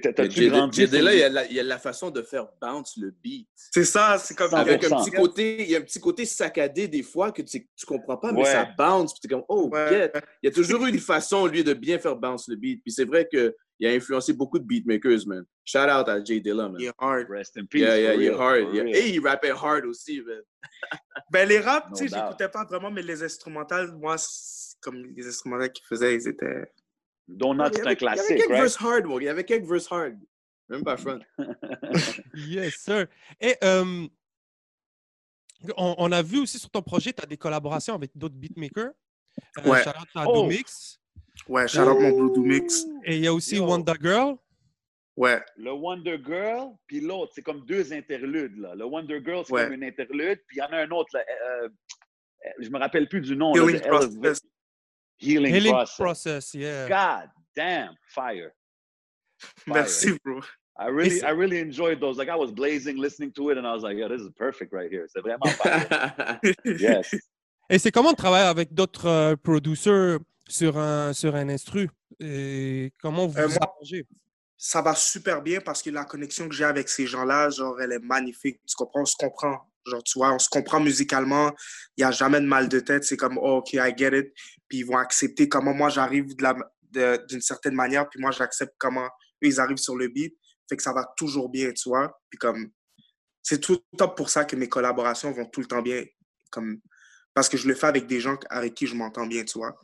là, 1.02 1.14
il 1.14 1.20
y, 1.20 1.24
a 1.24 1.30
la, 1.30 1.46
il 1.46 1.54
y 1.54 1.60
a 1.60 1.64
la 1.64 1.78
façon 1.78 2.10
de 2.10 2.22
faire 2.22 2.48
bounce 2.62 2.96
le 2.98 3.12
beat. 3.12 3.50
C'est 3.56 3.84
ça, 3.84 4.18
c'est 4.18 4.34
comme. 4.36 4.54
Avec 4.54 4.84
un 4.86 4.88
100%. 4.88 5.04
petit 5.04 5.12
côté, 5.12 5.62
il 5.64 5.70
y 5.70 5.76
a 5.76 5.80
un 5.80 5.82
petit 5.82 6.00
côté 6.00 6.26
saccadé 6.26 6.88
des 6.88 7.04
fois 7.04 7.32
que 7.32 7.42
tu, 7.42 7.68
tu 7.76 7.86
comprends 7.86 8.18
pas, 8.18 8.32
mais 8.32 8.40
Ouais. 8.42 8.46
ça 8.52 8.68
bounce. 8.78 9.14
Puis 9.14 9.22
t'es 9.22 9.28
comme, 9.28 9.44
oh, 9.50 9.70
Ouais. 9.72 9.90
get. 9.90 10.12
Il 10.42 10.48
y 10.48 10.50
a 10.50 10.52
toujours 10.54 10.86
eu 10.86 10.90
une 10.90 11.00
façon, 11.00 11.48
lui, 11.48 11.64
de 11.64 11.74
bien 11.74 12.00
faire 12.00 12.16
bounce 12.16 12.48
le 12.48 12.56
beat. 12.56 12.82
Puis 12.82 12.94
c'est 12.94 13.04
vrai 13.06 13.28
qu'il 13.28 13.52
a 13.86 13.90
influencé 13.90 14.32
beaucoup 14.34 14.58
de 14.60 14.64
beatmakers, 14.66 15.28
man. 15.28 15.44
Shout 15.66 15.80
out 15.80 16.08
à 16.08 16.24
Jay 16.24 16.40
Dilla, 16.40 16.70
man. 16.70 16.78
Il 16.80 16.86
est 16.88 16.92
hard. 16.98 17.28
Rest 17.30 17.58
in 17.58 17.66
peace. 17.66 17.82
Yeah, 17.82 17.98
yeah, 18.00 18.16
il 18.16 18.24
est 18.24 18.34
hard. 18.34 18.74
Yeah. 18.74 18.86
Et 18.88 19.10
il 19.10 19.20
rappait 19.28 19.52
hard 19.52 19.86
aussi, 19.86 20.22
man. 20.22 20.42
Ben, 21.32 21.48
les 21.48 21.60
raps, 21.60 21.90
No 21.90 21.98
tu 21.98 22.08
sais, 22.08 22.16
j'écoutais 22.16 22.48
pas 22.50 22.64
vraiment, 22.64 22.92
mais 22.92 23.02
les 23.02 23.24
instrumentales, 23.24 23.92
moi, 23.94 24.16
comme 24.82 25.04
les 25.16 25.28
instrumentales 25.28 25.72
qu'ils 25.72 25.86
faisaient, 25.88 26.14
ils 26.16 26.28
étaient. 26.28 26.72
Donut, 27.28 27.64
c'est 27.74 27.80
un 27.80 27.82
il 27.82 27.84
y 27.84 27.88
avait 27.88 27.96
classique, 27.96 28.28
quelques 28.38 28.50
right? 28.50 28.62
verses 28.62 28.82
hard, 28.82 29.06
moi. 29.06 29.22
Il 29.22 29.26
y 29.26 29.30
avait 29.30 29.44
quelques 29.46 29.66
verses 29.66 29.92
hard. 29.92 30.18
Même 30.70 30.84
pas 30.84 30.98
front. 30.98 31.20
Yes, 32.36 32.76
sir. 32.76 33.08
Et 33.40 33.56
euh, 33.64 34.08
on, 35.78 35.96
on 35.98 36.12
a 36.12 36.22
vu 36.22 36.40
aussi 36.40 36.58
sur 36.60 36.70
ton 36.70 36.82
projet, 36.82 37.14
tu 37.14 37.24
as 37.24 37.26
des 37.28 37.38
collaborations 37.38 37.96
avec 37.96 38.12
d'autres 38.16 38.36
beatmakers. 38.36 38.92
Euh, 39.60 39.70
Ouais. 39.70 39.84
shout 39.84 39.90
out 39.90 40.08
à 40.16 40.26
Oh! 40.28 40.44
Doomix. 40.44 41.00
Ouais, 41.48 41.68
shout 41.68 41.80
out 41.82 42.00
mon 42.00 42.12
Blue 42.18 42.34
Do 42.34 42.42
Mix. 42.44 42.86
Et 43.06 43.16
il 43.18 43.24
y 43.24 43.28
a 43.28 43.34
aussi 43.34 43.56
Yo. 43.58 43.66
Wonder 43.66 43.94
Girl. 44.02 44.36
Ouais, 45.16 45.44
Le 45.58 45.72
Wonder 45.72 46.18
Girl, 46.26 46.72
puis 46.88 47.00
l'autre, 47.02 47.34
c'est 47.36 47.42
comme 47.44 47.66
deux 47.66 47.92
interludes. 47.94 48.58
Là. 48.58 48.76
Le 48.76 48.86
Wonder 48.86 49.22
Girl, 49.24 49.44
c'est 49.46 49.54
Ouais. 49.54 49.64
comme 49.66 49.74
une 49.74 49.84
interlude, 49.84 50.40
puis 50.48 50.58
il 50.58 50.60
y 50.60 50.62
en 50.64 50.68
a 50.72 50.78
un 50.78 50.90
autre, 50.92 51.10
là, 51.14 51.22
euh, 51.30 51.68
euh, 51.68 52.50
je 52.60 52.70
me 52.70 52.78
rappelle 52.80 53.08
plus 53.08 53.22
du 53.22 53.36
nom. 53.36 53.54
Healing 53.56 53.82
Process. 53.82 54.42
Healing, 55.24 55.54
Healing 55.54 55.72
Process. 55.74 55.98
Process, 55.98 56.56
yeah. 56.56 56.88
God 56.88 57.30
damn, 57.56 57.96
fire. 58.08 58.54
Fire. 59.40 59.74
Merci, 59.74 60.18
bro. 60.24 60.42
I 60.78 60.88
really, 60.88 61.22
I 61.24 61.30
really 61.32 61.60
enjoyed 61.60 62.00
those. 62.00 62.18
Like 62.18 62.30
I 62.30 62.36
was 62.36 62.52
blazing 62.52 62.98
listening 62.98 63.32
to 63.34 63.50
it, 63.52 63.58
and 63.58 63.66
I 63.68 63.74
was 63.74 63.84
like, 63.84 63.96
"Yeah, 63.98 64.08
this 64.08 64.22
is 64.22 64.30
perfect 64.38 64.74
right 64.74 64.90
here." 64.92 65.06
C'est 65.08 65.22
vraiment 65.22 65.48
fire. 65.58 66.40
yes. 66.66 67.14
Et 67.70 67.80
c'est 67.80 67.92
comment 67.92 68.12
de 68.12 68.18
travailler 68.18 68.48
avec 68.48 68.74
d'autres 68.74 69.08
euh, 69.08 69.36
producers 69.36 70.20
sur 70.50 70.78
un, 70.78 71.14
sur 71.14 71.36
un 71.36 71.48
instru? 71.50 71.90
Et 72.20 72.92
comment 73.02 73.28
vous 73.28 73.38
Euh, 73.40 73.48
vous 73.48 73.58
arrangez? 73.62 74.06
ça 74.58 74.82
va 74.82 74.96
super 74.96 75.42
bien 75.42 75.60
parce 75.60 75.82
que 75.82 75.90
la 75.90 76.06
connexion 76.06 76.48
que 76.48 76.56
j'ai 76.56 76.64
avec 76.64 76.88
ces 76.88 77.06
gens-là, 77.06 77.50
genre, 77.50 77.80
elle 77.82 77.92
est 77.92 78.00
magnifique. 78.00 78.60
Tu 78.66 78.76
comprends? 78.76 79.02
On 79.02 79.06
se 79.06 79.16
comprend. 79.18 79.70
Genre, 79.86 80.04
tu 80.04 80.18
vois, 80.20 80.34
on 80.34 80.40
se 80.40 80.50
comprend 80.50 80.80
musicalement. 80.80 81.52
Il 81.98 82.02
n'y 82.02 82.06
a 82.06 82.12
jamais 82.12 82.40
de 82.40 82.46
mal 82.46 82.70
de 82.70 82.80
tête. 82.80 83.04
C'est 83.04 83.18
comme, 83.18 83.38
oh, 83.38 83.58
OK, 83.58 83.74
I 83.74 83.94
get 83.98 84.18
it. 84.18 84.34
Puis 84.70 84.80
ils 84.80 84.86
vont 84.86 84.98
accepter 84.98 85.50
comment 85.50 85.74
moi 85.74 85.90
j'arrive 85.90 86.36
de 86.36 86.44
la- 86.44 86.56
de- 86.92 87.26
d'une 87.28 87.42
certaine 87.42 87.74
manière, 87.76 88.08
puis 88.08 88.20
moi 88.22 88.32
j'accepte 88.32 88.74
comment 88.78 89.06
eux 89.06 89.48
ils 89.48 89.60
arrivent 89.60 89.78
sur 89.78 89.96
le 89.96 90.08
beat. 90.08 90.36
Fait 90.70 90.78
que 90.78 90.84
ça 90.84 90.94
va 90.94 91.06
toujours 91.18 91.50
bien, 91.50 91.72
tu 91.74 91.90
vois. 91.90 92.18
Puis 92.30 92.38
comme, 92.38 92.70
c'est 93.42 93.60
tout 93.60 93.80
top 93.98 94.16
pour 94.16 94.30
ça 94.30 94.46
que 94.46 94.56
mes 94.56 94.70
collaborations 94.70 95.32
vont 95.32 95.46
tout 95.46 95.60
le 95.60 95.66
temps 95.68 95.82
bien. 95.82 96.04
Comme, 96.50 96.80
parce 97.34 97.50
que 97.50 97.58
je 97.58 97.68
le 97.68 97.74
fais 97.76 97.88
avec 97.88 98.08
des 98.08 98.20
gens 98.22 98.38
avec 98.50 98.74
qui 98.76 98.88
je 98.88 98.96
m'entends 98.96 99.26
bien, 99.28 99.44
tu 99.44 99.58
vois. 99.58 99.76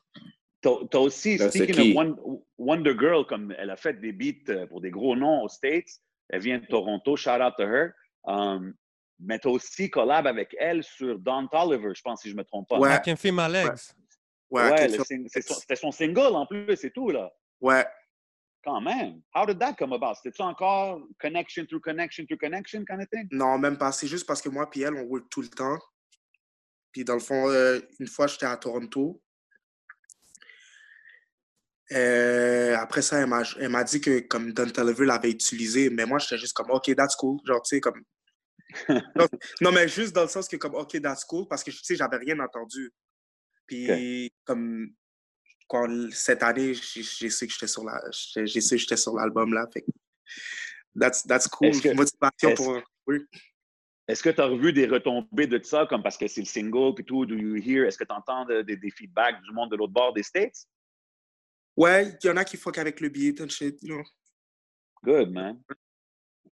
T'as 0.61 0.71
t'as 0.91 0.99
aussi, 0.99 1.37
Là, 1.37 1.49
c'est 1.51 1.63
speaking 1.63 1.91
of 1.91 1.95
Won- 1.95 2.43
Wonder 2.57 2.93
Girl, 2.97 3.25
comme 3.27 3.53
elle 3.57 3.69
a 3.69 3.75
fait 3.77 3.93
des 3.99 4.11
beats 4.13 4.49
euh, 4.49 4.67
pour 4.67 4.81
des 4.81 4.91
gros 4.91 5.15
noms 5.15 5.43
aux 5.43 5.49
States, 5.49 5.87
elle 6.29 6.41
vient 6.41 6.59
de 6.59 6.65
Toronto, 6.67 7.15
shout 7.15 7.41
out 7.41 7.53
to 7.57 7.63
her. 7.63 7.91
Um, 8.25 8.73
mais 9.19 9.37
tu 9.39 9.47
as 9.47 9.51
aussi 9.51 9.89
collab 9.89 10.27
avec 10.27 10.55
elle 10.59 10.83
sur 10.83 11.19
Don 11.19 11.47
Tolliver, 11.47 11.91
je 11.95 12.01
pense, 12.01 12.21
si 12.21 12.29
je 12.29 12.35
me 12.35 12.43
trompe 12.43 12.67
pas. 12.69 12.79
Ouais. 12.79 12.95
I 12.95 12.99
can 13.03 13.15
feel 13.15 13.33
my 13.33 13.51
legs. 13.51 13.69
Ouais, 14.49 14.71
Ouais, 14.71 14.89
son- 14.89 15.03
c'était 15.59 15.75
son 15.75 15.91
single 15.91 16.35
en 16.35 16.45
plus, 16.47 16.75
c'est 16.75 16.91
tout, 16.91 17.09
là. 17.09 17.31
ouais. 17.61 17.85
Quand 18.61 18.81
même. 18.81 19.21
How 19.33 19.45
did 19.45 19.57
that 19.59 19.75
come 19.75 19.93
about? 19.93 20.15
C'était-tu 20.15 20.41
encore 20.41 20.99
connection 21.17 21.65
through 21.65 21.79
connection 21.81 22.25
through 22.25 22.37
connection 22.39 22.83
kind 22.83 22.99
of 23.01 23.09
thing? 23.09 23.25
Non, 23.31 23.57
même 23.57 23.77
pas. 23.77 23.93
C'est 23.93 24.05
juste 24.07 24.27
parce 24.27 24.41
que 24.41 24.49
moi 24.49 24.69
puis 24.69 24.81
elle, 24.81 24.95
on 24.95 25.03
work 25.03 25.29
tout 25.29 25.41
le 25.41 25.47
temps. 25.47 25.77
Puis 26.91 27.05
dans 27.05 27.13
le 27.13 27.21
fond, 27.21 27.47
euh, 27.49 27.79
une 28.01 28.07
fois, 28.07 28.27
j'étais 28.27 28.47
à 28.47 28.57
Toronto. 28.57 29.21
Euh, 31.91 32.75
après 32.77 33.01
ça, 33.01 33.19
elle 33.19 33.27
m'a, 33.27 33.43
elle 33.59 33.69
m'a 33.69 33.83
dit 33.83 34.01
que 34.01 34.19
comme 34.19 34.51
Don 34.53 34.69
Toliver 34.69 35.05
l'avait 35.05 35.31
utilisé, 35.31 35.89
mais 35.89 36.05
moi, 36.05 36.19
j'étais 36.19 36.37
juste 36.37 36.53
comme, 36.53 36.69
OK, 36.69 36.93
that's 36.95 37.15
cool. 37.15 37.39
Genre, 37.45 37.61
tu 37.61 37.75
sais, 37.75 37.79
comme... 37.81 38.03
non, 39.15 39.27
non, 39.61 39.71
mais 39.71 39.87
juste 39.87 40.13
dans 40.13 40.23
le 40.23 40.27
sens 40.27 40.47
que 40.47 40.57
comme, 40.57 40.75
OK, 40.75 41.01
that's 41.01 41.23
cool, 41.25 41.47
parce 41.47 41.63
que, 41.63 41.71
tu 41.71 41.77
sais, 41.83 41.95
j'avais 41.95 42.17
rien 42.17 42.39
entendu. 42.39 42.91
Puis, 43.65 44.31
comme, 44.45 44.91
cette 46.11 46.43
année, 46.43 46.73
j'ai 46.73 47.03
su 47.29 47.47
que 47.47 47.53
j'étais 47.53 47.67
sur 47.67 47.83
la, 47.83 48.01
j'ai 48.11 48.45
j'ai 48.47 48.61
su 48.61 48.75
que 48.75 48.81
j'étais 48.81 48.97
sur 48.97 49.15
l'album, 49.15 49.53
là. 49.53 49.67
Fait 49.71 49.85
that's, 50.99 51.23
that's 51.27 51.47
cool. 51.47 51.71
Que- 51.79 51.93
Motivation 51.93 52.53
pour... 52.55 52.81
Oui. 53.07 53.25
Est-ce 54.07 54.23
que 54.23 54.29
tu 54.29 54.41
as 54.41 54.45
revu 54.45 54.73
des 54.73 54.87
retombées 54.87 55.45
de 55.45 55.63
ça, 55.63 55.85
comme 55.87 56.01
parce 56.01 56.17
que 56.17 56.27
c'est 56.27 56.41
le 56.41 56.47
single 56.47 56.95
puis 56.95 57.05
tout, 57.05 57.27
do 57.27 57.35
you 57.35 57.55
hear? 57.57 57.85
Est-ce 57.85 57.97
que 57.97 58.03
tu 58.03 58.13
entends 58.13 58.43
de- 58.45 58.63
de- 58.63 58.73
des 58.73 58.89
feedbacks 58.89 59.39
du 59.43 59.51
monde 59.51 59.69
de 59.69 59.75
l'autre 59.75 59.93
bord 59.93 60.13
des 60.13 60.23
States? 60.23 60.65
Ouais, 61.77 62.17
il 62.23 62.27
y 62.27 62.29
en 62.31 62.37
a 62.37 62.43
qui 62.43 62.57
fuck 62.57 62.79
avec 62.79 62.99
le 63.01 63.09
beat 63.09 63.39
and 63.39 63.49
shit, 63.49 63.77
you 63.83 63.95
know. 63.95 64.03
Good, 65.03 65.31
man. 65.31 65.61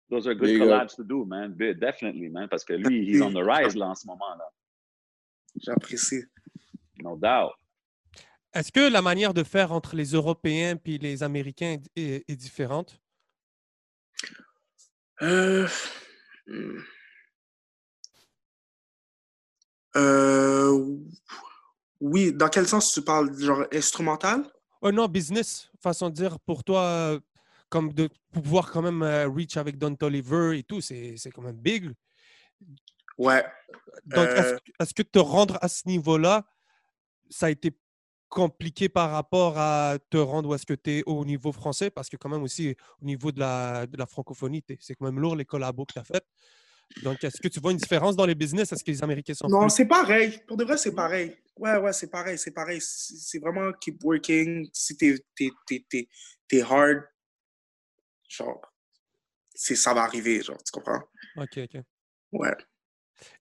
Those 0.09 0.27
are 0.27 0.35
good 0.35 0.47
Big 0.47 0.61
up. 0.61 0.67
collabs 0.67 0.95
to 0.95 1.03
do, 1.03 1.25
man. 1.25 1.53
Definitely, 1.55 2.29
man. 2.29 2.47
Parce 2.47 2.63
que 2.63 2.73
lui, 2.73 3.05
he's 3.09 3.21
on 3.21 3.31
the 3.31 3.43
rise 3.43 3.75
là 3.75 3.87
en 3.89 3.95
ce 3.95 4.05
moment, 4.05 4.35
là. 4.37 4.45
J'apprécie. 5.61 6.23
No 7.01 7.15
doubt. 7.17 7.53
Est-ce 8.53 8.71
que 8.71 8.89
la 8.89 9.01
manière 9.01 9.33
de 9.33 9.43
faire 9.43 9.71
entre 9.71 9.95
les 9.95 10.11
Européens 10.13 10.75
puis 10.77 10.97
les 10.97 11.23
Américains 11.23 11.77
est, 11.95 11.99
est- 12.01 12.29
est 12.29 12.35
différente? 12.35 13.01
Euh... 15.21 15.67
hmm. 16.47 16.77
Euh, 19.97 20.97
Oui, 22.01 22.33
dans 22.33 22.49
quel 22.49 22.67
sens 22.67 22.93
tu 22.93 23.01
parles? 23.01 23.37
Genre 23.39 23.65
instrumental? 23.73 24.43
Oh 24.81 24.91
non, 24.91 25.07
business, 25.07 25.71
façon 25.81 26.09
de 26.09 26.13
dire, 26.15 26.39
pour 26.41 26.63
toi, 26.63 27.17
comme 27.69 27.93
de 27.93 28.09
pouvoir 28.31 28.71
quand 28.71 28.81
même 28.81 29.01
euh, 29.03 29.27
reach 29.27 29.57
avec 29.57 29.77
Don 29.77 29.95
Toliver 29.95 30.57
et 30.57 30.63
tout, 30.63 30.81
c'est 30.81 31.15
quand 31.33 31.41
même 31.41 31.57
big. 31.57 31.91
Ouais. 33.17 33.43
Donc, 34.05 34.27
est-ce 34.29 34.53
Euh, 34.53 34.57
que- 34.57 34.71
est-ce 34.83 34.93
que 34.93 35.03
te 35.03 35.19
rendre 35.19 35.57
à 35.61 35.67
ce 35.67 35.87
niveau-là, 35.87 36.45
ça 37.29 37.47
a 37.47 37.49
été 37.49 37.71
compliqué 38.27 38.89
par 38.89 39.11
rapport 39.11 39.57
à 39.57 39.97
te 40.09 40.17
rendre 40.17 40.49
où 40.49 40.55
est-ce 40.55 40.65
que 40.65 40.73
tu 40.73 40.97
es 40.97 41.03
au 41.05 41.23
niveau 41.23 41.51
français? 41.51 41.89
Parce 41.89 42.09
que 42.09 42.17
quand 42.17 42.29
même 42.29 42.43
aussi, 42.43 42.75
au 43.01 43.05
niveau 43.05 43.31
de 43.31 43.39
la, 43.39 43.87
de 43.87 43.97
la 43.97 44.05
francophonie, 44.05 44.61
t'es- 44.61 44.77
c'est 44.81 44.95
quand 44.95 45.05
même 45.05 45.19
lourd 45.19 45.35
les 45.35 45.45
collabos 45.45 45.85
que 45.85 45.93
tu 45.93 45.99
as 45.99 46.03
fait. 46.03 46.23
Donc, 47.03 47.23
est-ce 47.23 47.41
que 47.41 47.47
tu 47.47 47.59
vois 47.59 47.71
une 47.71 47.77
différence 47.77 48.15
dans 48.15 48.25
les 48.25 48.35
business? 48.35 48.71
Est-ce 48.71 48.83
que 48.83 48.91
les 48.91 49.03
Américains 49.03 49.33
sont 49.33 49.47
Non, 49.47 49.61
plus... 49.61 49.69
c'est 49.71 49.87
pareil. 49.87 50.39
Pour 50.47 50.57
de 50.57 50.63
vrai, 50.65 50.77
c'est 50.77 50.93
pareil. 50.93 51.35
Ouais, 51.57 51.77
ouais, 51.77 51.93
c'est 51.93 52.11
pareil, 52.11 52.37
c'est 52.37 52.51
pareil. 52.51 52.79
C'est 52.81 53.39
vraiment 53.39 53.71
keep 53.73 54.03
working. 54.03 54.69
Si 54.73 54.95
t'es 54.97 55.15
t'es- 55.35 55.51
t'es- 55.89 56.07
t'es 56.47 56.61
hard, 56.61 57.03
genre, 58.35 58.61
c'est- 59.53 59.75
ça 59.75 59.93
va 59.93 60.03
arriver, 60.03 60.41
genre, 60.41 60.61
tu 60.63 60.71
comprends? 60.71 61.01
OK, 61.37 61.57
OK. 61.57 61.81
Ouais. 62.31 62.55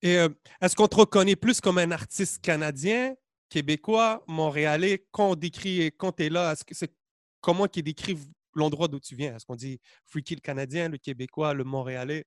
Et 0.03 0.19
euh, 0.19 0.29
est-ce 0.61 0.77
qu'on 0.77 0.87
te 0.87 0.97
reconnaît 0.97 1.37
plus 1.37 1.61
comme 1.61 1.79
un 1.79 1.91
artiste 1.91 2.41
canadien, 2.41 3.15
québécois, 3.49 4.25
montréalais? 4.29 5.05
Quand 5.11 5.31
on 5.31 5.35
décrit, 5.35 5.87
quand 5.97 6.13
tu 6.13 6.25
es 6.25 6.29
là, 6.29 6.53
est-ce 6.53 6.65
que 6.65 6.75
c'est 6.75 6.93
comment 7.41 7.67
qu'ils 7.67 7.83
décrivent 7.85 8.27
l'endroit 8.55 8.89
d'où 8.89 9.01
tu 9.01 9.17
viens? 9.17 9.37
Est-ce 9.37 9.45
qu'on 9.45 9.57
dit 9.57 9.81
Freaky 10.07 10.37
le 10.37 10.41
Canadien, 10.41 10.89
le 10.89 10.99
Québécois, 10.99 11.55
le 11.55 11.65
Montréalais? 11.65 12.25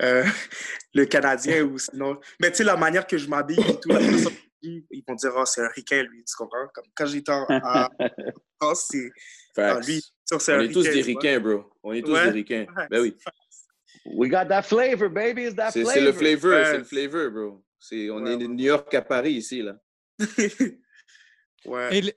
Euh, 0.00 0.24
le 0.94 1.06
Canadien 1.06 1.62
ou 1.64 1.78
sinon. 1.78 2.20
Mais 2.40 2.50
tu 2.50 2.58
sais, 2.58 2.64
la 2.64 2.76
manière 2.76 3.06
que 3.06 3.18
je 3.18 3.28
m'habille 3.28 3.60
et 3.60 3.80
tout, 3.80 3.88
la 3.88 4.00
qui 4.62 4.86
ils 4.90 5.02
vont 5.06 5.14
dire, 5.14 5.32
oh, 5.36 5.44
c'est 5.44 5.62
un 5.62 5.68
ricain, 5.68 6.02
lui, 6.04 6.24
tu 6.24 6.34
comprends? 6.36 6.66
Comme 6.74 6.84
quand 6.94 7.06
j'étais 7.06 7.32
en- 7.32 7.46
à 7.48 7.88
France, 8.60 8.86
c'est. 8.90 9.10
ah, 9.56 9.80
lui, 9.86 10.00
On 10.32 10.60
est 10.60 10.72
tous 10.72 10.82
des 10.84 11.02
ricains, 11.02 11.40
bro. 11.40 11.64
On 11.82 11.92
est 11.92 12.02
tous 12.02 12.12
Ouais. 12.12 12.24
des 12.26 12.30
ricains. 12.30 12.66
Ben 12.90 13.00
oui. 13.02 13.16
We 14.06 14.30
got 14.30 14.46
that 14.48 14.62
flavor, 14.62 15.08
baby. 15.10 15.44
It's 15.44 15.56
that 15.56 15.70
C'est 15.72 15.82
flavor. 15.82 15.92
c'est 15.94 16.00
le 16.00 16.12
flavor, 16.12 16.50
Ouais. 16.52 16.64
c'est 16.64 16.78
le 16.78 16.84
flavor, 16.84 17.30
bro. 17.30 17.64
C'est- 17.78 18.10
on 18.10 18.22
Ouais, 18.22 18.32
est 18.32 18.36
de 18.38 18.46
ouais. 18.46 18.54
New 18.54 18.64
York 18.64 18.92
à 18.94 19.02
Paris 19.02 19.32
ici, 19.34 19.62
là. 19.62 19.76
ouais. 21.66 21.98
Et 21.98 22.14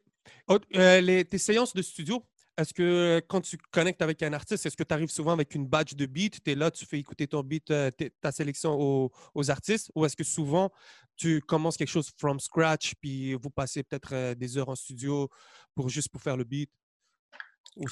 euh, 0.76 1.02
les- 1.02 1.26
tes 1.26 1.38
séances 1.38 1.74
de 1.74 1.82
studio, 1.82 2.24
est-ce 2.58 2.74
que 2.74 3.22
quand 3.28 3.42
tu 3.42 3.58
connectes 3.72 4.02
avec 4.02 4.24
un 4.24 4.32
artiste, 4.34 4.66
est-ce 4.66 4.78
que 4.78 4.84
tu 4.84 4.94
arrives 4.94 5.10
souvent 5.10 5.34
avec 5.34 5.56
une 5.56 5.68
badge 5.68 5.94
de 5.96 6.06
beat? 6.06 6.42
Tu 6.44 6.52
es 6.52 6.56
là, 6.56 6.72
tu 6.72 6.86
fais 6.86 6.98
écouter 7.00 7.28
ton 7.28 7.42
beat, 7.44 7.70
euh, 7.72 7.92
ta 8.22 8.32
sélection 8.32 8.74
aux, 8.80 9.12
aux 9.34 9.52
artistes? 9.52 9.92
Ou 9.96 10.06
est-ce 10.06 10.16
que 10.16 10.24
souvent 10.24 10.72
tu 11.18 11.42
commences 11.42 11.78
quelque 11.78 11.90
chose 11.90 12.12
from 12.18 12.40
scratch 12.40 12.96
puis 12.96 13.34
vous 13.36 13.50
passez 13.50 13.84
peut-être 13.84 14.14
euh, 14.14 14.36
des 14.36 14.58
heures 14.58 14.70
en 14.70 14.76
studio 14.76 15.30
pour 15.74 15.90
juste 15.90 16.10
pour 16.10 16.22
faire 16.22 16.38
le 16.38 16.44
beat? 16.44 16.72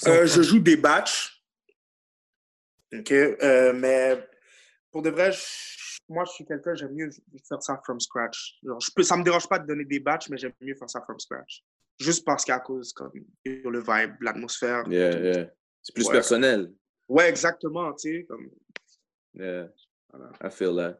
Euh, 0.07 0.25
je 0.25 0.41
joue 0.41 0.59
des 0.59 0.77
batchs. 0.77 1.43
OK. 2.93 3.11
euh, 3.11 3.73
mais 3.73 4.27
pour 4.91 5.01
de 5.01 5.09
vrai, 5.09 5.31
je- 5.31 5.97
moi, 6.07 6.25
je 6.25 6.31
suis 6.31 6.45
quelqu'un, 6.45 6.75
j'aime 6.75 6.93
mieux 6.93 7.09
faire 7.47 7.61
ça 7.61 7.81
from 7.83 7.99
scratch. 7.99 8.59
Genre, 8.63 8.79
je 8.79 8.91
peux, 8.95 9.03
ça 9.03 9.17
me 9.17 9.23
dérange 9.23 9.47
pas 9.47 9.57
de 9.59 9.65
donner 9.65 9.85
des 9.85 9.99
batchs, 9.99 10.29
mais 10.29 10.37
j'aime 10.37 10.53
mieux 10.61 10.75
faire 10.75 10.89
ça 10.89 11.01
from 11.01 11.19
scratch. 11.19 11.63
Juste 12.03 12.25
parce 12.25 12.43
qu'à 12.45 12.59
cause, 12.59 12.91
comme, 12.93 13.11
le 13.45 13.79
vibe, 13.79 14.15
l'atmosphère. 14.21 14.83
Yeah, 14.89 15.19
yeah. 15.19 15.49
C'est 15.81 15.93
plus 15.95 16.05
Ouais. 16.07 16.13
personnel. 16.13 16.71
Ouais, 17.07 17.29
exactement, 17.29 17.93
tu 17.93 18.19
sais. 18.19 18.25
Comme, 18.25 18.49
Yeah. 19.35 19.67
Voilà. 20.11 20.31
I 20.43 20.49
feel 20.51 20.75
that. 20.75 20.99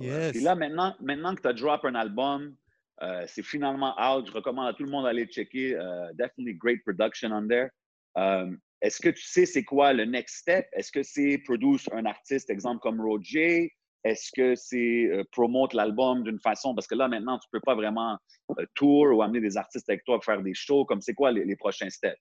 Yes. 0.00 0.32
Puis 0.32 0.40
là, 0.40 0.54
maintenant, 0.54 0.96
maintenant 1.00 1.34
que 1.34 1.42
tu 1.42 1.48
as 1.48 1.52
drop 1.52 1.84
un 1.84 1.94
album, 1.94 2.56
euh, 3.02 3.24
c'est 3.26 3.42
finalement 3.42 3.94
out. 3.98 4.26
Je 4.26 4.32
recommande 4.32 4.68
à 4.68 4.72
tout 4.72 4.84
le 4.84 4.90
monde 4.90 5.04
d'aller 5.04 5.24
le 5.24 5.30
checker. 5.30 5.76
Euh, 5.76 6.10
definitely 6.14 6.54
great 6.54 6.82
production 6.82 7.30
on 7.32 7.46
there. 7.46 7.68
Euh, 8.16 8.50
Est-ce 8.80 9.00
que 9.00 9.10
tu 9.10 9.22
sais 9.22 9.44
c'est 9.44 9.64
quoi 9.64 9.92
le 9.92 10.04
next 10.06 10.36
step? 10.36 10.66
Est-ce 10.72 10.90
que 10.92 11.02
c'est 11.02 11.38
produce 11.44 11.88
un 11.92 12.06
artiste, 12.06 12.48
exemple 12.48 12.80
comme 12.80 13.00
Roger? 13.00 13.70
Est-ce 14.04 14.30
que 14.34 14.54
c'est 14.54 15.06
euh, 15.10 15.24
promote 15.32 15.74
l'album 15.74 16.22
d'une 16.22 16.38
façon? 16.38 16.74
Parce 16.74 16.86
que 16.86 16.94
là, 16.94 17.08
maintenant, 17.08 17.38
tu 17.38 17.48
peux 17.50 17.60
pas 17.60 17.74
vraiment 17.74 18.16
euh, 18.58 18.64
tour 18.74 19.06
ou 19.12 19.22
amener 19.22 19.40
des 19.40 19.56
artistes 19.56 19.88
avec 19.88 20.04
toi 20.04 20.16
pour 20.16 20.24
faire 20.24 20.42
des 20.42 20.54
shows. 20.54 20.84
Comme 20.84 21.00
c'est 21.00 21.14
quoi 21.14 21.32
les, 21.32 21.56
prochains 21.56 21.90
steps? 21.90 22.20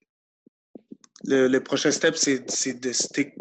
le, 1.24 1.60
prochain 1.60 1.92
step, 1.92 2.16
c'est 2.16 2.80
de 2.80 2.92
stick 2.92 3.34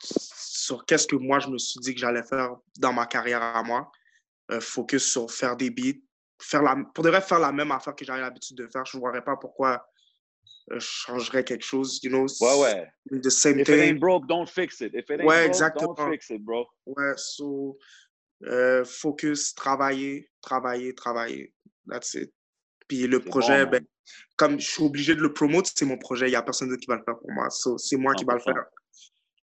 sur 0.00 0.84
qu'est-ce 0.84 1.06
que 1.06 1.16
moi, 1.16 1.38
je 1.38 1.48
me 1.48 1.58
suis 1.58 1.80
dit 1.80 1.94
que 1.94 2.00
j'allais 2.00 2.22
faire 2.22 2.56
dans 2.78 2.92
ma 2.92 3.06
carrière 3.06 3.42
à 3.42 3.62
moi. 3.62 3.90
Euh, 4.50 4.60
focus 4.60 5.10
sur 5.10 5.30
faire 5.30 5.56
des 5.56 5.70
beats. 5.70 5.98
Faire 6.40 6.62
la, 6.62 6.76
pour 6.94 7.04
de 7.04 7.10
vrai, 7.10 7.20
faire 7.20 7.38
la 7.38 7.52
même 7.52 7.70
affaire 7.70 7.94
que 7.94 8.04
j'avais 8.04 8.20
l'habitude 8.20 8.56
de 8.56 8.66
faire. 8.66 8.84
Je 8.86 8.96
ne 8.96 9.00
vois 9.00 9.12
pas 9.22 9.36
pourquoi 9.36 9.86
changerais 10.78 11.44
quelque 11.44 11.64
chose. 11.64 12.00
You 12.02 12.10
know, 12.10 12.26
Ouais, 12.40 12.60
ouais. 12.60 13.20
The 13.22 13.30
same 13.30 13.58
If 13.60 13.68
it 13.68 13.80
ain't 13.80 13.98
broke, 14.00 14.26
don't 14.28 14.46
fix 14.48 14.80
it. 14.80 14.92
If 14.94 15.08
it 15.10 15.20
ain't 15.20 15.24
Ouais, 15.24 15.44
broke, 15.44 15.48
exactement. 15.48 15.94
don't 15.94 16.10
fix 16.10 16.30
it, 16.30 16.42
bro. 16.44 16.66
Ouais, 16.86 17.14
so, 17.16 17.78
euh, 18.44 18.84
focus, 18.84 19.54
travailler, 19.54 20.28
travailler, 20.42 20.94
travailler. 20.94 21.52
That's 21.86 22.14
it. 22.14 22.30
Puis 22.86 23.06
le 23.06 23.20
projet, 23.20 23.64
bon, 23.64 23.72
ben, 23.72 23.84
comme 24.36 24.58
je 24.60 24.66
suis 24.70 24.82
obligé 24.82 25.14
de 25.14 25.20
le 25.20 25.32
promouvoir, 25.32 25.64
c'est 25.66 25.84
mon 25.84 25.98
projet. 25.98 26.26
Il 26.26 26.30
n'y 26.30 26.36
a 26.36 26.42
personne 26.42 26.68
d'autre 26.68 26.80
qui 26.80 26.86
va 26.88 26.96
le 26.96 27.02
faire 27.04 27.18
pour 27.18 27.30
moi. 27.32 27.50
So, 27.50 27.76
c'est 27.78 27.96
moi 27.96 28.14
qui 28.14 28.24
va 28.24 28.34
le 28.34 28.40
100%. 28.40 28.44
faire. 28.44 28.64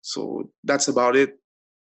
So, 0.01 0.53
that's 0.67 0.89
about 0.89 1.17
it. 1.17 1.39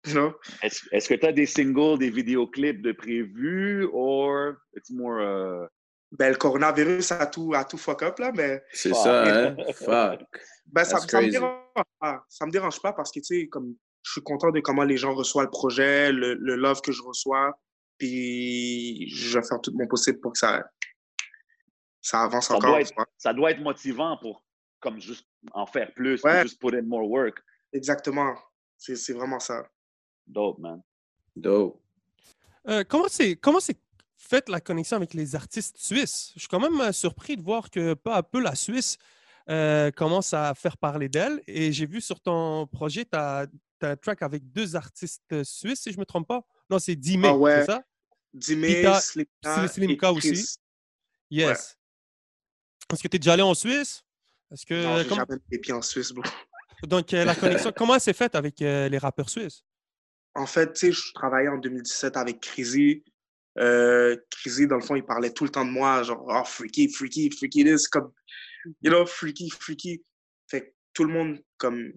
You 0.07 0.15
know? 0.15 0.33
Est-ce 0.63 1.09
que 1.09 1.15
tu 1.15 1.27
as 1.27 1.33
des 1.33 1.45
singles, 1.47 1.99
des 1.99 2.09
vidéoclips 2.11 2.81
de 2.81 2.93
prévus, 2.93 3.87
or 3.93 4.55
it's 4.75 4.91
more. 4.91 5.21
euh, 5.21 5.67
Ben, 6.13 6.31
le 6.31 6.37
coronavirus 6.37 7.13
a 7.13 7.27
tout, 7.27 7.55
a 7.55 7.65
tout 7.65 7.79
fuck 7.79 8.03
up, 8.03 8.19
là, 8.19 8.33
mais 8.33 8.63
C'est 8.73 8.93
ça, 8.95 9.23
hein? 9.25 9.57
Fuck. 9.75 10.23
ben, 10.67 10.85
ça, 10.85 10.99
ça 10.99 11.21
me 11.21 11.31
dérange 11.31 11.63
pas. 12.01 12.25
Ça 12.29 12.47
me 12.47 12.51
dérange 12.51 12.81
pas 12.83 12.93
parce 12.93 13.13
que, 13.13 13.21
tu 13.21 13.25
sais, 13.43 13.47
comme 13.49 13.77
je 14.03 14.13
suis 14.13 14.23
content 14.23 14.51
de 14.51 14.59
comment 14.61 14.83
les 14.85 14.97
gens 14.97 15.15
reçoivent 15.15 15.45
le 15.47 15.51
projet, 15.51 16.11
le, 16.11 16.35
le 16.35 16.57
love 16.57 16.81
que 16.81 16.91
je 16.91 17.03
reçois, 17.03 17.53
puis 17.99 19.09
je 19.11 19.39
vais 19.39 19.47
faire 19.47 19.61
tout 19.61 19.73
mon 19.75 19.87
possible 19.87 20.19
pour 20.21 20.33
que 20.33 20.39
ça, 20.39 20.65
ça 22.01 22.23
avance 22.23 22.49
Ça 22.49 22.55
encore. 22.55 22.71
doit 22.79 23.07
ça 23.19 23.33
doit 23.33 23.51
être 23.53 23.61
motivant 23.61 24.17
pour 24.21 24.43
comme 24.81 24.99
juste 25.01 25.27
en 25.53 25.67
faire 25.67 25.93
plus, 25.95 26.23
Ouais. 26.25 26.43
juste 26.43 26.59
put 26.61 26.75
in 26.75 26.83
more 26.83 27.09
work. 27.09 27.39
Exactement. 27.73 28.35
C'est 28.79 28.97
c'est 28.97 29.13
vraiment 29.13 29.39
ça. 29.39 29.65
Dope, 30.27 30.59
man. 30.59 30.83
Dope. 31.37 31.79
Euh, 32.69 32.83
comment 32.89 33.09
c'est 33.09 33.37
comment 34.21 34.29
c'est 34.29 34.29
fait 34.29 34.49
la 34.49 34.61
connexion 34.61 34.97
avec 34.97 35.15
les 35.15 35.35
artistes 35.35 35.77
suisses? 35.79 36.33
Je 36.35 36.41
suis 36.41 36.49
quand 36.49 36.61
même 36.61 36.81
euh, 36.81 36.93
surpris 36.93 37.37
de 37.37 37.43
voir 37.43 37.71
que 37.71 37.95
peu 37.95 38.13
à 38.13 38.23
peu 38.23 38.41
la 38.41 38.55
Suisse 38.55 38.97
euh, 39.49 39.91
commence 39.91 40.35
à 40.35 40.55
faire 40.55 40.77
parler 40.77 41.09
d'elle. 41.09 41.43
Et 41.47 41.73
j'ai 41.73 41.87
vu 41.87 42.01
sur 42.01 42.21
ton 42.21 42.67
projet, 42.67 43.05
tu 43.05 43.17
as 43.17 43.47
as 43.83 43.89
un 43.89 43.97
track 43.97 44.21
avec 44.23 44.53
deux 44.53 44.77
artistes 44.77 45.43
suisses, 45.43 45.81
si 45.81 45.91
je 45.91 45.97
ne 45.97 46.01
me 46.01 46.05
trompe 46.05 46.29
pas. 46.29 46.43
Non, 46.69 46.79
c'est 46.79 46.95
Dime, 46.97 47.25
Ah 47.25 47.35
ouais. 47.35 47.61
c'est 47.61 47.73
ça? 47.73 47.83
Dime, 48.35 48.63
Slimka, 49.69 50.13
aussi. 50.13 50.33
Chris. 50.33 50.57
Yes. 51.31 51.79
Est-ce 52.93 53.03
que 53.03 53.09
tu 53.09 53.17
es 53.17 53.19
déjà 53.19 53.33
allé 53.33 53.43
en 53.43 53.55
Suisse? 53.55 54.03
Est-ce 54.53 54.67
que. 54.67 54.75
Non, 54.85 54.99
j'ai 54.99 55.09
comment- 55.09 55.21
jamais 55.27 55.37
mis 55.37 55.43
les 55.53 55.59
pieds 55.59 55.73
en 55.73 55.81
Suisse, 55.83 56.13
bro. 56.13 56.23
Donc, 56.83 57.15
euh, 57.15 57.25
la 57.25 57.35
connexion, 57.65 57.73
comment 57.75 57.95
elle 57.95 58.01
s'est 58.03 58.13
faite 58.13 58.35
avec 58.35 58.61
euh, 58.63 58.89
les 58.91 58.99
rappeurs 58.99 59.31
suisses? 59.31 59.65
En 60.35 60.47
fait, 60.47 60.73
tu 60.75 60.87
sais, 60.87 60.93
je 60.93 61.13
travaillais 61.15 61.49
en 61.49 61.57
2017 61.59 62.17
avec 62.19 62.41
Crazy. 62.41 63.03
Euh, 63.59 64.17
Crazy, 64.31 64.67
dans 64.67 64.77
le 64.77 64.83
fond, 64.83 64.95
il 64.95 65.05
parlait 65.05 65.33
tout 65.33 65.45
le 65.45 65.51
temps 65.51 65.65
de 65.65 65.71
moi, 65.71 66.03
genre, 66.03 66.25
oh, 66.29 66.45
freaky, 66.45 66.89
freaky, 66.89 67.31
freaky 67.31 67.65
this, 67.65 67.89
comme, 67.89 68.13
you 68.83 68.91
know, 68.91 69.05
freaky, 69.07 69.51
freaky. 69.51 70.05
Fait 70.49 70.67
que 70.67 70.75
tout 70.93 71.05
le 71.05 71.13
monde, 71.13 71.43
comme, 71.59 71.93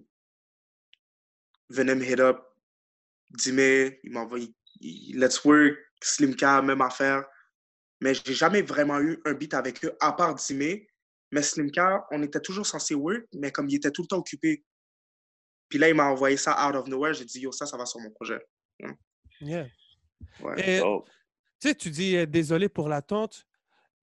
venait 1.70 1.94
me 1.94 2.04
hit 2.04 2.20
up. 2.20 2.40
Dime, 3.30 3.58
il 4.02 4.10
m'envoie, 4.10 4.40
let's 4.80 5.44
work, 5.44 5.76
Slimka, 6.02 6.62
même 6.62 6.82
affaire. 6.82 7.24
Mais 8.00 8.14
j'ai 8.14 8.34
jamais 8.34 8.62
vraiment 8.62 9.00
eu 9.00 9.20
un 9.24 9.32
beat 9.32 9.54
avec 9.54 9.84
eux, 9.84 9.96
à 10.00 10.12
part 10.12 10.34
Dime. 10.34 10.80
Mais 11.32 11.42
Slimka, 11.42 12.06
on 12.10 12.22
était 12.22 12.40
toujours 12.40 12.66
censé 12.66 12.94
work, 12.94 13.24
mais 13.34 13.50
comme 13.50 13.68
il 13.68 13.76
était 13.76 13.90
tout 13.90 14.02
le 14.02 14.08
temps 14.08 14.18
occupé. 14.18 14.64
Puis 15.68 15.78
là, 15.78 15.88
il 15.88 15.94
m'a 15.94 16.04
envoyé 16.04 16.36
ça 16.36 16.68
out 16.68 16.76
of 16.76 16.86
nowhere. 16.86 17.14
J'ai 17.14 17.24
dit, 17.24 17.40
yo, 17.40 17.50
ça, 17.50 17.66
ça 17.66 17.76
va 17.76 17.86
sur 17.86 17.98
mon 18.00 18.10
projet. 18.10 18.38
Yeah. 19.40 19.66
Ouais. 20.40 20.78
Et, 20.78 20.80
Oh. 20.80 21.04
Tu 21.60 21.68
sais, 21.68 21.74
tu 21.74 21.90
dis 21.90 22.16
euh, 22.16 22.26
désolé 22.26 22.68
pour 22.68 22.88
l'attente, 22.88 23.46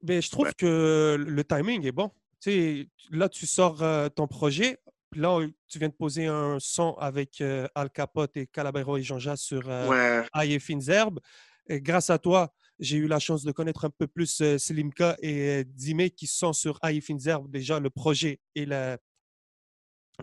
mais 0.04 0.22
je 0.22 0.30
trouve 0.32 0.48
Ouais. 0.48 0.54
que 0.58 1.16
le 1.20 1.44
timing 1.44 1.86
est 1.86 1.92
bon. 1.92 2.10
Tu 2.42 2.52
sais, 2.52 2.90
là, 3.12 3.30
tu 3.30 3.46
sors 3.46 3.82
euh, 3.84 4.10
ton 4.10 4.28
projet, 4.28 4.80
puis 5.12 5.22
là, 5.22 5.40
tu 5.68 5.78
viens 5.80 5.90
de 5.90 5.94
poser 5.94 6.26
un 6.28 6.58
son 6.60 6.94
avec 7.00 7.40
euh, 7.42 7.68
Al 7.76 7.90
Capote 7.92 8.36
et 8.38 8.48
Calabero 8.48 8.98
et 8.98 9.04
Jean-Jacques 9.04 9.38
sur 9.38 9.68
Ouais, 9.68 10.26
Aïe 10.34 10.54
et 10.54 10.60
Fines 10.60 10.90
Herbes. 10.90 11.20
Et 11.68 11.80
grâce 11.82 12.10
à 12.10 12.18
toi, 12.18 12.52
j'ai 12.80 12.98
eu 12.98 13.08
la 13.08 13.20
chance 13.20 13.44
de 13.44 13.52
connaître 13.52 13.86
un 13.86 13.92
peu 13.92 14.08
plus 14.08 14.42
Slimka 14.58 15.16
et 15.22 15.64
Dime 15.66 16.10
qui 16.10 16.26
sont 16.26 16.52
sur 16.54 16.80
Aïe 16.82 16.98
et 16.98 17.02
Fines 17.02 17.20
Herbes, 17.28 17.52
déjà 17.52 17.80
le 17.80 17.92
projet 17.92 18.40
et, 18.56 18.66
la, 18.66 18.98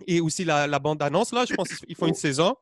et 0.09 0.21
aussi 0.21 0.45
la, 0.45 0.67
la 0.67 0.79
bande-annonce. 0.81 1.33
Là, 1.33 1.45
je 1.49 1.55
pense 1.55 1.69
qu'ils 1.69 1.95
font 1.95 2.09
une 2.09 2.15
saison. 2.15 2.57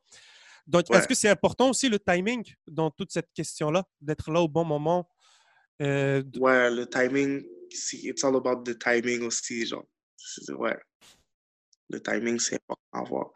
Donc, 0.67 0.91
est-ce 0.93 1.07
que 1.07 1.15
c'est 1.15 1.29
important 1.29 1.71
aussi 1.71 1.89
le 1.89 1.99
timing 1.99 2.45
dans 2.67 2.91
toute 2.91 3.13
cette 3.13 3.33
question-là, 3.33 3.85
d'être 4.01 4.31
là 4.31 4.41
au 4.41 4.49
bon 4.49 4.65
moment? 4.65 5.09
euh, 5.83 6.23
ouais, 6.39 6.71
le 6.71 6.87
timing, 6.89 7.47
c'est- 7.71 7.99
it's 7.99 8.25
all 8.25 8.35
about 8.37 8.63
the 8.65 8.79
timing 8.79 9.23
aussi, 9.23 9.67
genre. 9.67 9.85
Ouais. 10.57 10.77
Le 11.91 12.01
timing, 12.03 12.39
c'est 12.39 12.57
important 12.57 12.81
à 12.93 13.03
voir. 13.03 13.33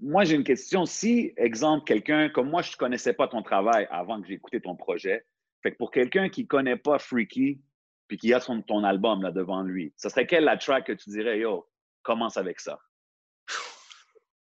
Moi, 0.00 0.24
j'ai 0.24 0.34
une 0.34 0.44
question. 0.44 0.84
Si, 0.86 1.32
exemple, 1.36 1.84
quelqu'un, 1.84 2.28
comme 2.28 2.50
moi, 2.50 2.62
je 2.62 2.72
ne 2.72 2.76
connaissais 2.76 3.14
pas 3.14 3.28
ton 3.28 3.42
travail 3.42 3.86
avant 3.90 4.20
que 4.20 4.26
j'ai 4.26 4.34
écouté 4.34 4.60
ton 4.60 4.74
projet, 4.76 5.24
fait 5.62 5.72
que 5.72 5.76
pour 5.76 5.90
quelqu'un 5.92 6.28
qui 6.28 6.42
ne 6.42 6.48
connaît 6.48 6.76
pas 6.76 6.98
Freaky, 6.98 7.62
puis 8.08 8.18
qui 8.18 8.34
a 8.34 8.40
son, 8.40 8.60
ton 8.60 8.84
album 8.84 9.22
là 9.22 9.30
devant 9.30 9.62
lui, 9.62 9.94
ce 9.96 10.08
serait 10.08 10.26
quelle 10.26 10.44
la 10.44 10.58
track 10.58 10.86
que 10.86 10.92
tu 10.92 11.10
dirais, 11.10 11.38
yo, 11.38 11.66
commence 12.02 12.36
avec 12.36 12.60
ça? 12.60 12.78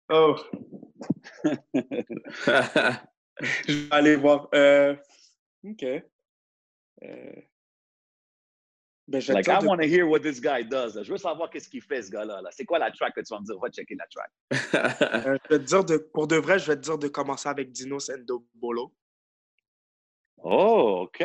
Oh, 0.09 0.37
je 3.43 3.73
vais 3.73 3.89
aller 3.91 4.17
voir. 4.17 4.49
Euh, 4.55 4.95
OK. 5.65 5.83
Euh, 5.85 6.03
ben, 9.09 9.21
je 9.21 9.33
Like, 9.33 9.47
I 9.49 9.59
de- 9.61 9.67
want 9.67 9.79
to 9.79 9.85
hear 9.87 10.09
what 10.09 10.21
this 10.21 10.41
guy 10.41 10.65
does. 10.65 10.95
là. 10.97 11.03
Je 11.03 11.13
veux 11.13 11.19
savoir 11.19 11.51
qu'est-ce 11.51 11.69
qu'il 11.69 11.83
fait, 11.83 12.03
ce 12.03 12.11
gars-là. 12.11 12.41
là. 12.43 12.51
C'est 12.53 12.65
quoi 12.65 12.79
la 12.79 12.91
track 12.91 13.15
que 13.15 13.21
tu 13.21 13.33
vas 13.35 13.41
me 13.41 13.45
dire? 13.47 13.59
Va 13.59 13.69
checker 13.71 13.95
la 13.97 14.07
track. 14.07 14.31
euh, 15.25 15.39
je 15.45 15.55
vais 15.55 15.59
te 15.61 15.65
dire 15.65 15.85
de, 15.85 15.97
pour 15.99 16.27
de 16.27 16.37
vrai, 16.37 16.59
je 16.59 16.67
vais 16.67 16.77
te 16.77 16.81
dire 16.83 16.99
de 16.99 17.09
commencer 17.09 17.49
avec 17.49 17.71
Dinos 17.73 18.11
Endobolo. 18.11 18.95
Oh, 20.39 21.03
OK. 21.07 21.25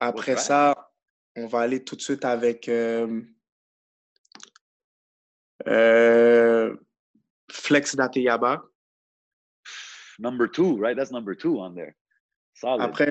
Après 0.00 0.36
ça, 0.36 0.92
on 1.36 1.46
va 1.46 1.60
aller 1.60 1.82
tout 1.84 1.94
de 1.96 2.00
suite 2.00 2.24
avec 2.24 2.68
euh, 2.68 3.22
Flex 7.52 7.94
Dateyaba. 7.94 8.62
Number 10.18 10.46
two, 10.48 10.76
right? 10.76 10.96
That's 10.96 11.10
number 11.12 11.34
two 11.34 11.60
on 11.60 11.74
there. 11.74 11.94
Solid. 12.54 12.82
Après, 12.82 13.10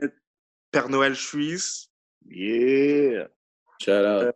Père 0.72 0.90
Noël 0.90 1.16
Suisse. 1.16 1.90
Yeah. 2.30 3.28
Shout 3.82 4.06
out. 4.06 4.36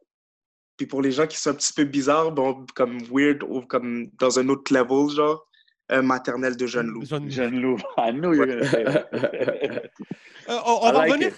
Puis 0.77 0.87
pour 0.87 1.01
les 1.01 1.11
gens 1.11 1.25
qui 1.27 1.37
sont 1.37 1.51
un 1.51 1.53
petit 1.53 1.71
peu 1.73 1.85
bizarres, 1.85 2.31
bon, 2.31 2.65
comme 2.75 2.99
weird 3.09 3.43
ou 3.43 3.61
comme 3.61 4.09
dans 4.19 4.39
un 4.39 4.49
autre 4.49 4.73
level, 4.73 5.09
genre, 5.15 5.47
euh, 5.91 6.01
maternelle 6.01 6.57
de 6.57 6.67
Jeune 6.67 6.87
Loup. 6.87 7.05
Jeune- 7.05 7.29
Jeune 7.31 7.61
Loup. 7.61 7.77
I 7.97 8.11
knew 8.11 8.33
you 8.33 8.39
were 8.39 8.47
going 8.47 8.59
to 8.59 8.65
say 8.67 8.83
that. 8.83 9.09
Euh, 10.47 10.59
on, 10.63 10.77
on 10.89 10.91
va 10.91 10.99
like 10.99 11.11
revenir, 11.11 11.27
it. 11.29 11.33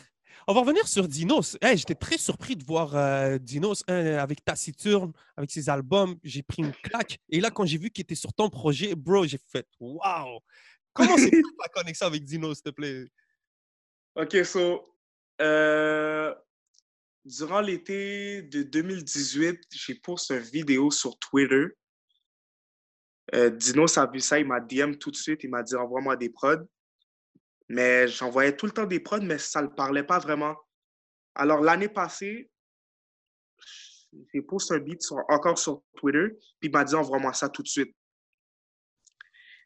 On 0.47 0.53
va 0.53 0.61
revenir 0.61 0.87
sur 0.87 1.07
Dinos. 1.07 1.57
Hey, 1.61 1.77
J'étais 1.77 1.95
très 1.95 2.17
surpris 2.17 2.55
de 2.55 2.63
voir 2.63 2.95
euh, 2.95 3.37
Dinos 3.37 3.83
hein, 3.89 4.15
avec 4.15 4.43
Taciturne, 4.45 5.11
avec 5.35 5.51
ses 5.51 5.69
albums. 5.69 6.15
J'ai 6.23 6.41
pris 6.41 6.63
une 6.63 6.71
claque. 6.71 7.19
Et 7.29 7.41
là, 7.41 7.51
quand 7.51 7.65
j'ai 7.65 7.77
vu 7.77 7.89
qu'il 7.89 8.03
était 8.03 8.15
sur 8.15 8.33
ton 8.33 8.49
projet, 8.49 8.95
bro, 8.95 9.25
j'ai 9.25 9.39
fait 9.51 9.67
Waouh! 9.79 10.39
Comment 10.93 11.17
c'est 11.17 11.31
la 11.59 11.67
connexion 11.73 12.07
avec 12.07 12.23
Dinos, 12.23 12.55
s'il 12.55 12.63
te 12.63 12.69
plaît? 12.69 13.05
OK, 14.15 14.45
so, 14.45 14.89
euh, 15.41 16.33
durant 17.25 17.59
l'été 17.59 18.41
de 18.43 18.63
2018, 18.63 19.59
j'ai 19.71 19.95
posté 19.95 20.35
une 20.35 20.39
vidéo 20.39 20.89
sur 20.91 21.19
Twitter. 21.19 21.65
Euh, 23.35 23.49
Dinos 23.49 23.97
a 23.97 24.07
vu 24.07 24.21
ça, 24.21 24.39
il 24.39 24.47
m'a 24.47 24.61
DM 24.61 24.93
tout 24.93 25.11
de 25.11 25.17
suite, 25.17 25.43
il 25.43 25.49
m'a 25.49 25.61
dit 25.61 25.75
envoie-moi 25.75 26.15
des 26.15 26.29
prods. 26.29 26.65
Mais 27.69 28.07
j'envoyais 28.07 28.55
tout 28.55 28.65
le 28.65 28.71
temps 28.71 28.85
des 28.85 28.99
prods, 28.99 29.21
mais 29.21 29.37
ça 29.37 29.61
ne 29.61 29.67
le 29.67 29.75
parlait 29.75 30.03
pas 30.03 30.19
vraiment. 30.19 30.55
Alors 31.35 31.61
l'année 31.61 31.89
passée, 31.89 32.49
j'ai 34.33 34.41
posté 34.41 34.75
un 34.75 34.79
beat 34.79 35.01
encore 35.29 35.59
sur 35.59 35.83
Twitter, 35.95 36.29
puis 36.59 36.69
il 36.69 36.71
m'a 36.71 36.83
dit 36.83 36.95
envoie-moi 36.95 37.33
ça 37.33 37.49
tout 37.49 37.61
de 37.61 37.67
suite. 37.67 37.95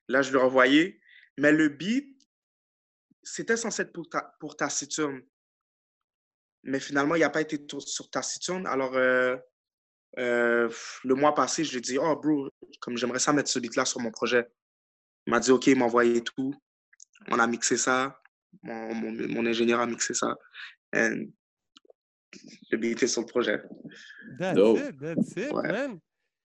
Là, 0.07 0.21
je 0.21 0.31
l'ai 0.31 0.43
envoyé. 0.43 0.99
Mais 1.37 1.51
le 1.51 1.69
beat, 1.69 2.21
c'était 3.23 3.57
censé 3.57 3.83
être 3.83 3.93
pour, 3.93 4.09
ta, 4.09 4.35
pour. 4.39 4.55
Mais 6.63 6.79
finalement, 6.79 7.15
il 7.15 7.21
n'a 7.21 7.29
pas 7.29 7.41
été 7.41 7.57
sur 7.79 8.09
Taciturne. 8.09 8.67
Alors, 8.67 8.95
euh, 8.95 9.37
euh, 10.17 10.69
le 11.03 11.15
mois 11.15 11.33
passé, 11.33 11.63
je 11.63 11.71
lui 11.71 11.77
ai 11.77 11.81
dit, 11.81 11.97
oh, 11.97 12.15
bro, 12.15 12.49
comme 12.81 12.97
j'aimerais 12.97 13.19
ça 13.19 13.33
mettre 13.33 13.49
ce 13.49 13.59
beat-là 13.59 13.85
sur 13.85 13.99
mon 13.99 14.11
projet. 14.11 14.45
Il 15.25 15.31
m'a 15.31 15.39
dit, 15.39 15.51
OK, 15.51 15.67
il 15.67 15.77
m'a 15.77 15.85
envoyé 15.85 16.23
tout. 16.23 16.53
On 17.29 17.39
a 17.39 17.47
mixé 17.47 17.77
ça. 17.77 18.19
Mon, 18.63 18.93
mon- 18.93 19.27
mon 19.29 19.45
ingénieur 19.45 19.79
a 19.79 19.85
mixé 19.85 20.13
ça. 20.13 20.35
And 20.95 21.25
le 22.71 22.77
beat 22.77 23.03
est 23.03 23.07
sur 23.07 23.21
le 23.21 23.27
projet. 23.27 23.61
That's 24.39 24.55
Dope. 24.55 24.79
it, 24.79 24.99
that's 24.99 25.31
it, 25.37 25.51
Ouais. 25.53 25.67
man. 25.71 25.99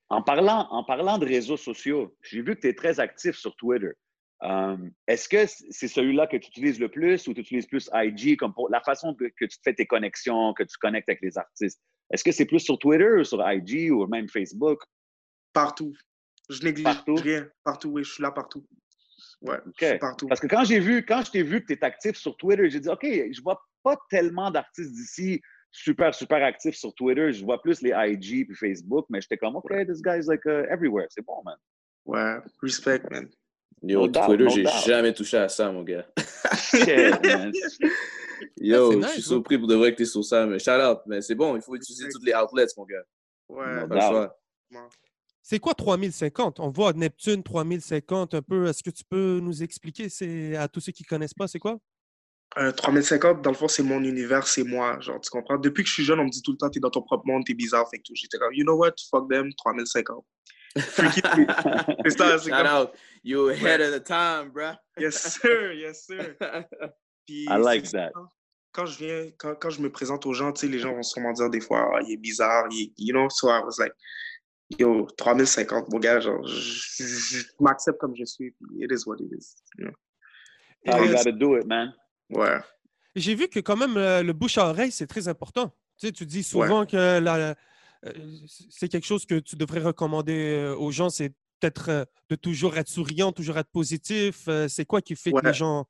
En 0.08 0.22
parlant, 0.22 0.68
en 0.70 0.84
parlant 0.84 1.18
de 1.18 1.26
réseaux 1.26 1.56
sociaux, 1.56 2.16
j'ai 2.22 2.42
vu 2.42 2.54
que 2.54 2.60
tu 2.60 2.68
es 2.68 2.74
très 2.74 3.00
actif 3.00 3.36
sur 3.36 3.56
Twitter. 3.56 3.90
Euh, 4.42 4.76
Est-ce 5.08 5.28
que 5.28 5.46
c'est 5.70 5.88
celui-là 5.88 6.26
que 6.26 6.36
tu 6.36 6.48
utilises 6.48 6.78
le 6.78 6.88
plus 6.90 7.26
ou 7.26 7.34
tu 7.34 7.40
utilises 7.40 7.66
plus 7.66 7.88
IG 7.92 8.36
comme 8.36 8.52
pour 8.54 8.68
la 8.68 8.80
façon 8.82 9.14
que, 9.14 9.24
que 9.24 9.46
tu 9.46 9.56
fais 9.64 9.74
tes 9.74 9.86
connexions, 9.86 10.52
que 10.54 10.62
tu 10.62 10.76
connectes 10.78 11.08
avec 11.08 11.22
les 11.22 11.36
artistes? 11.38 11.80
Est-ce 12.12 12.22
que 12.22 12.30
c'est 12.32 12.44
plus 12.44 12.60
sur 12.60 12.78
Twitter 12.78 13.08
ou 13.18 13.24
sur 13.24 13.40
IG 13.50 13.90
ou 13.90 14.06
même 14.06 14.28
Facebook? 14.28 14.80
Partout. 15.52 15.92
Je 16.50 16.62
néglige 16.62 16.84
Partout? 16.84 17.14
rien. 17.16 17.48
Partout, 17.64 17.88
oui, 17.90 18.04
je 18.04 18.12
suis 18.12 18.22
là 18.22 18.30
partout. 18.30 18.64
Ouais, 19.46 19.98
partout. 19.98 20.26
Parce 20.26 20.40
que 20.40 20.46
quand 20.46 20.64
j'ai 20.64 20.80
vu, 20.80 21.04
quand 21.04 21.22
je 21.24 21.30
t'ai 21.30 21.42
vu 21.42 21.60
que 21.60 21.66
tu 21.66 21.72
es 21.74 21.84
actif 21.84 22.16
sur 22.16 22.36
Twitter, 22.36 22.68
j'ai 22.68 22.80
dit 22.80 22.88
OK, 22.88 23.04
je 23.04 23.42
vois 23.42 23.60
pas 23.82 23.96
tellement 24.10 24.50
d'artistes 24.50 24.92
d'ici 24.92 25.40
super, 25.70 26.14
super 26.14 26.42
actifs 26.42 26.76
sur 26.76 26.94
Twitter. 26.94 27.32
Je 27.32 27.44
vois 27.44 27.60
plus 27.60 27.82
les 27.82 27.90
IG 27.90 28.46
puis 28.46 28.56
Facebook, 28.56 29.06
mais 29.10 29.20
j'étais 29.20 29.36
comme 29.36 29.56
OK, 29.56 29.70
this 29.86 30.02
guy's 30.02 30.26
like 30.26 30.44
uh, 30.46 30.64
everywhere. 30.70 31.06
C'est 31.10 31.24
bon, 31.24 31.42
man. 31.44 31.56
Ouais, 32.04 32.38
respect, 32.62 33.02
man. 33.10 33.28
Yo, 33.82 34.06
No 34.06 34.08
Twitter, 34.08 34.44
no 34.44 34.50
j'ai 34.50 34.64
jamais 34.86 35.12
touché 35.12 35.36
à 35.36 35.48
ça, 35.48 35.70
mon 35.70 35.82
gars. 35.82 36.06
Shit, 36.54 37.24
man. 37.24 37.52
Yo, 38.56 38.92
je 38.92 38.98
nice, 38.98 39.10
suis 39.12 39.22
surpris 39.22 39.58
pour 39.58 39.66
de 39.66 39.74
vrai 39.74 39.92
que 39.92 39.98
t'es 39.98 40.04
sur 40.04 40.24
ça, 40.24 40.46
mais 40.46 40.58
shout 40.58 40.70
out. 40.72 40.98
Mais 41.06 41.20
c'est 41.20 41.34
bon, 41.34 41.56
il 41.56 41.62
faut 41.62 41.74
utiliser 41.74 42.08
tous 42.08 42.22
les 42.24 42.34
outlets, 42.34 42.66
mon 42.76 42.84
gars. 42.84 43.04
Ouais, 43.48 43.86
No 44.70 44.88
C'est 45.48 45.60
quoi 45.60 45.74
3050? 45.74 46.58
On 46.58 46.70
voit 46.70 46.92
Neptune 46.92 47.40
3050 47.40 48.34
un 48.34 48.42
peu. 48.42 48.66
Est-ce 48.66 48.82
que 48.82 48.90
tu 48.90 49.04
peux 49.04 49.38
nous 49.40 49.62
expliquer? 49.62 50.08
C'est 50.08 50.56
à 50.56 50.66
tous 50.66 50.80
ceux 50.80 50.90
qui 50.90 51.04
ne 51.04 51.08
connaissent 51.08 51.34
pas, 51.34 51.46
c'est 51.46 51.60
quoi? 51.60 51.78
Euh, 52.58 52.72
3050, 52.72 53.42
dans 53.42 53.50
le 53.52 53.56
fond, 53.56 53.68
c'est 53.68 53.84
mon 53.84 54.02
univers, 54.02 54.44
c'est 54.48 54.64
moi. 54.64 54.98
Genre, 54.98 55.20
tu 55.20 55.30
comprends? 55.30 55.56
Depuis 55.56 55.84
que 55.84 55.88
je 55.88 55.94
suis 55.94 56.04
jeune, 56.04 56.18
on 56.18 56.24
me 56.24 56.30
dit 56.30 56.42
tout 56.42 56.50
le 56.50 56.56
temps, 56.56 56.68
t'es 56.68 56.80
dans 56.80 56.90
ton 56.90 57.02
propre 57.02 57.28
monde, 57.28 57.44
t'es 57.46 57.54
bizarre, 57.54 57.88
fait 57.88 57.98
que 57.98 58.02
tout. 58.02 58.14
J'étais 58.16 58.38
comme, 58.38 58.52
you 58.54 58.64
know 58.64 58.74
what? 58.74 58.94
Fuck 59.08 59.30
them, 59.30 59.52
3050. 59.54 60.24
Freaky, 60.78 61.20
c'est 62.04 62.18
ça, 62.18 62.38
c'est 62.38 62.50
Shout 62.50 62.56
comme, 62.56 62.66
out. 62.66 62.90
You 63.22 63.48
ahead 63.50 63.80
of 63.80 63.94
the 63.94 64.04
time, 64.04 64.50
bruh. 64.52 64.74
yes 64.98 65.38
sir, 65.40 65.72
yes 65.74 66.06
sir. 66.06 66.34
Puis, 67.24 67.44
I 67.44 67.56
like 67.56 67.88
that. 67.92 68.10
Quand 68.72 68.86
je 68.86 68.98
viens, 68.98 69.30
quand, 69.38 69.54
quand 69.54 69.70
je 69.70 69.80
me 69.80 69.92
présente 69.92 70.26
aux 70.26 70.32
gens, 70.32 70.52
tu 70.52 70.62
sais, 70.62 70.66
les 70.66 70.80
gens 70.80 70.92
vont 70.92 71.04
sûrement 71.04 71.32
dire 71.32 71.48
des 71.50 71.60
fois, 71.60 71.88
Ah, 71.94 72.00
il 72.04 72.14
est 72.14 72.16
bizarre, 72.16 72.64
il, 72.72 72.92
you 72.98 73.14
know, 73.14 73.30
so 73.30 73.48
I 73.48 73.62
was 73.64 73.76
like, 73.78 73.92
Yo, 74.78 75.06
3050, 75.16 75.88
mon 75.92 75.98
gars, 76.00 76.18
genre, 76.20 76.44
je, 76.46 77.04
je- 77.04 77.38
je 77.38 77.44
m'accepte 77.60 77.98
comme 78.00 78.16
je 78.16 78.24
suis. 78.24 78.50
puis 78.50 78.82
It 78.82 78.90
is 78.90 79.04
what 79.06 79.16
it 79.20 79.30
is. 79.32 79.54
How 80.88 81.02
you 81.04 81.12
gotta 81.12 81.32
do 81.32 81.56
it, 81.56 81.66
man. 81.66 81.94
Ouais. 82.30 82.58
J'ai 83.14 83.34
vu 83.34 83.48
que 83.48 83.60
quand 83.60 83.76
même 83.76 83.96
euh, 83.96 84.22
le 84.22 84.32
bouche 84.32 84.58
à 84.58 84.68
oreille, 84.68 84.90
c'est 84.90 85.06
très 85.06 85.28
important. 85.28 85.68
Tu 85.98 86.06
sais, 86.08 86.12
tu 86.12 86.26
dis 86.26 86.42
souvent 86.42 86.84
que 86.84 87.18
la- 87.20 87.54
euh, 88.04 88.12
c'est 88.70 88.88
quelque 88.88 89.06
chose 89.06 89.24
que 89.24 89.38
tu 89.38 89.56
devrais 89.56 89.80
recommander 89.80 90.54
euh, 90.56 90.76
aux 90.76 90.90
gens, 90.90 91.10
c'est 91.10 91.30
peut-être 91.60 92.06
de 92.28 92.34
toujours 92.36 92.76
être 92.76 92.88
souriant, 92.88 93.32
toujours 93.32 93.56
être 93.58 93.70
positif. 93.70 94.48
C'est 94.68 94.84
quoi 94.84 95.00
qui 95.00 95.14
fait 95.16 95.30
que 95.30 95.36
les 95.46 95.54
gens... 95.54 95.86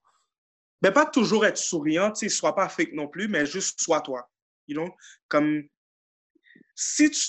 Mais 0.83 0.93
pas 0.93 1.07
toujours 1.07 1.45
être 1.47 1.57
souriant, 1.57 2.13
tu 2.13 2.29
sais, 2.29 2.35
sois 2.35 2.55
pas 2.55 2.69
fake 2.69 2.93
non 2.93 3.09
plus, 3.09 3.27
mais 3.27 3.47
juste 3.47 3.81
sois 3.81 4.03
toi. 4.03 4.29
You 4.69 4.77
know? 4.77 4.95
Comme 5.29 5.63
si 6.75 7.11
tu. 7.11 7.21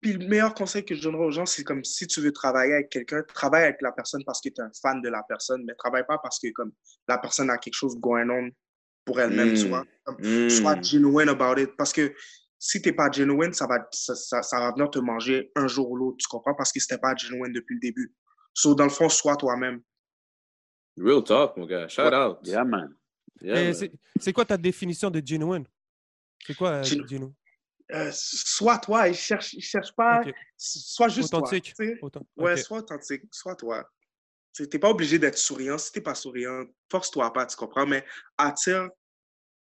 Puis 0.00 0.14
le 0.14 0.26
meilleur 0.26 0.54
conseil 0.54 0.84
que 0.84 0.94
je 0.94 1.02
donnerais 1.02 1.24
aux 1.26 1.30
gens, 1.30 1.44
c'est 1.46 1.62
comme 1.62 1.84
si 1.84 2.06
tu 2.06 2.20
veux 2.22 2.32
travailler 2.32 2.72
avec 2.74 2.88
quelqu'un, 2.88 3.22
travaille 3.34 3.64
avec 3.64 3.82
la 3.82 3.92
personne 3.92 4.22
parce 4.24 4.40
que 4.40 4.48
tu 4.48 4.60
es 4.60 4.64
un 4.64 4.70
fan 4.80 5.02
de 5.02 5.08
la 5.10 5.22
personne, 5.28 5.62
mais 5.66 5.74
travaille 5.74 6.06
pas 6.06 6.18
parce 6.18 6.38
que 6.38 6.48
comme 6.52 6.72
la 7.06 7.18
personne 7.18 7.50
a 7.50 7.58
quelque 7.58 7.74
chose 7.74 7.96
going 7.98 8.30
on 8.30 8.50
pour 9.04 9.20
elle-même, 9.20 9.54
tu 9.54 9.66
Mm. 9.66 9.68
vois. 9.68 9.84
Comme, 10.04 10.16
Mm. 10.20 10.48
Sois 10.50 10.80
genuine 10.80 11.28
about 11.28 11.60
it. 11.60 11.70
Parce 11.76 11.92
que 11.92 12.14
si 12.58 12.80
tu 12.80 12.88
n'es 12.88 12.94
pas 12.94 13.10
genuine, 13.10 13.52
ça 13.52 13.66
va, 13.66 13.86
ça, 13.92 14.14
ça- 14.14 14.42
ça 14.42 14.58
va 14.60 14.72
venir 14.72 14.90
te 14.90 14.98
manger 14.98 15.50
un 15.54 15.66
jour 15.66 15.90
ou 15.90 15.96
l'autre, 15.96 16.16
tu 16.18 16.28
comprends? 16.28 16.54
Parce 16.54 16.72
que 16.72 16.80
c'était 16.80 16.98
pas 16.98 17.14
genuine 17.16 17.52
depuis 17.52 17.74
le 17.74 17.80
début. 17.80 18.14
So, 18.54 18.74
dans 18.74 18.84
le 18.84 18.90
fond, 18.90 19.08
sois 19.08 19.36
toi-même. 19.36 19.82
Real 20.98 21.22
talk, 21.24 21.56
mon 21.56 21.66
gars. 21.66 21.88
Shout 21.88 22.02
Ouais. 22.02 22.14
out. 22.16 22.38
Yeah, 22.44 22.64
man. 22.64 22.94
Yeah, 23.42 23.60
Et 23.60 23.64
man. 23.72 23.90
c'est- 24.18 24.32
quoi 24.32 24.44
ta 24.44 24.56
définition 24.56 25.10
de 25.10 25.22
genuine? 25.24 25.64
C'est 26.46 26.54
quoi, 26.56 26.70
euh, 26.70 26.82
Genu- 26.82 27.06
genuine? 27.08 27.32
Euh, 27.92 28.10
sois 28.12 28.78
toi 28.78 29.08
et 29.08 29.14
cherche, 29.14 29.56
cherche 29.58 29.92
pas. 29.94 30.20
Ok. 30.24 30.32
Sois 30.56 31.08
juste 31.08 31.32
Authentique. 31.34 31.74
toi. 31.74 31.86
Autant. 32.02 32.26
Ouais, 32.36 32.52
ok. 32.52 32.58
sois 32.58 32.78
authentique, 32.78 33.22
sois 33.32 33.56
toi. 33.56 33.88
Tu 34.54 34.62
n'es 34.62 34.78
pas 34.78 34.90
obligé 34.90 35.18
d'être 35.18 35.38
souriant. 35.38 35.78
Si 35.78 35.92
tu 35.92 35.98
n'es 35.98 36.02
pas 36.02 36.14
souriant, 36.14 36.64
force-toi 36.90 37.32
pas, 37.32 37.46
tu 37.46 37.56
comprends? 37.56 37.86
Mais 37.86 38.04
attire, 38.36 38.88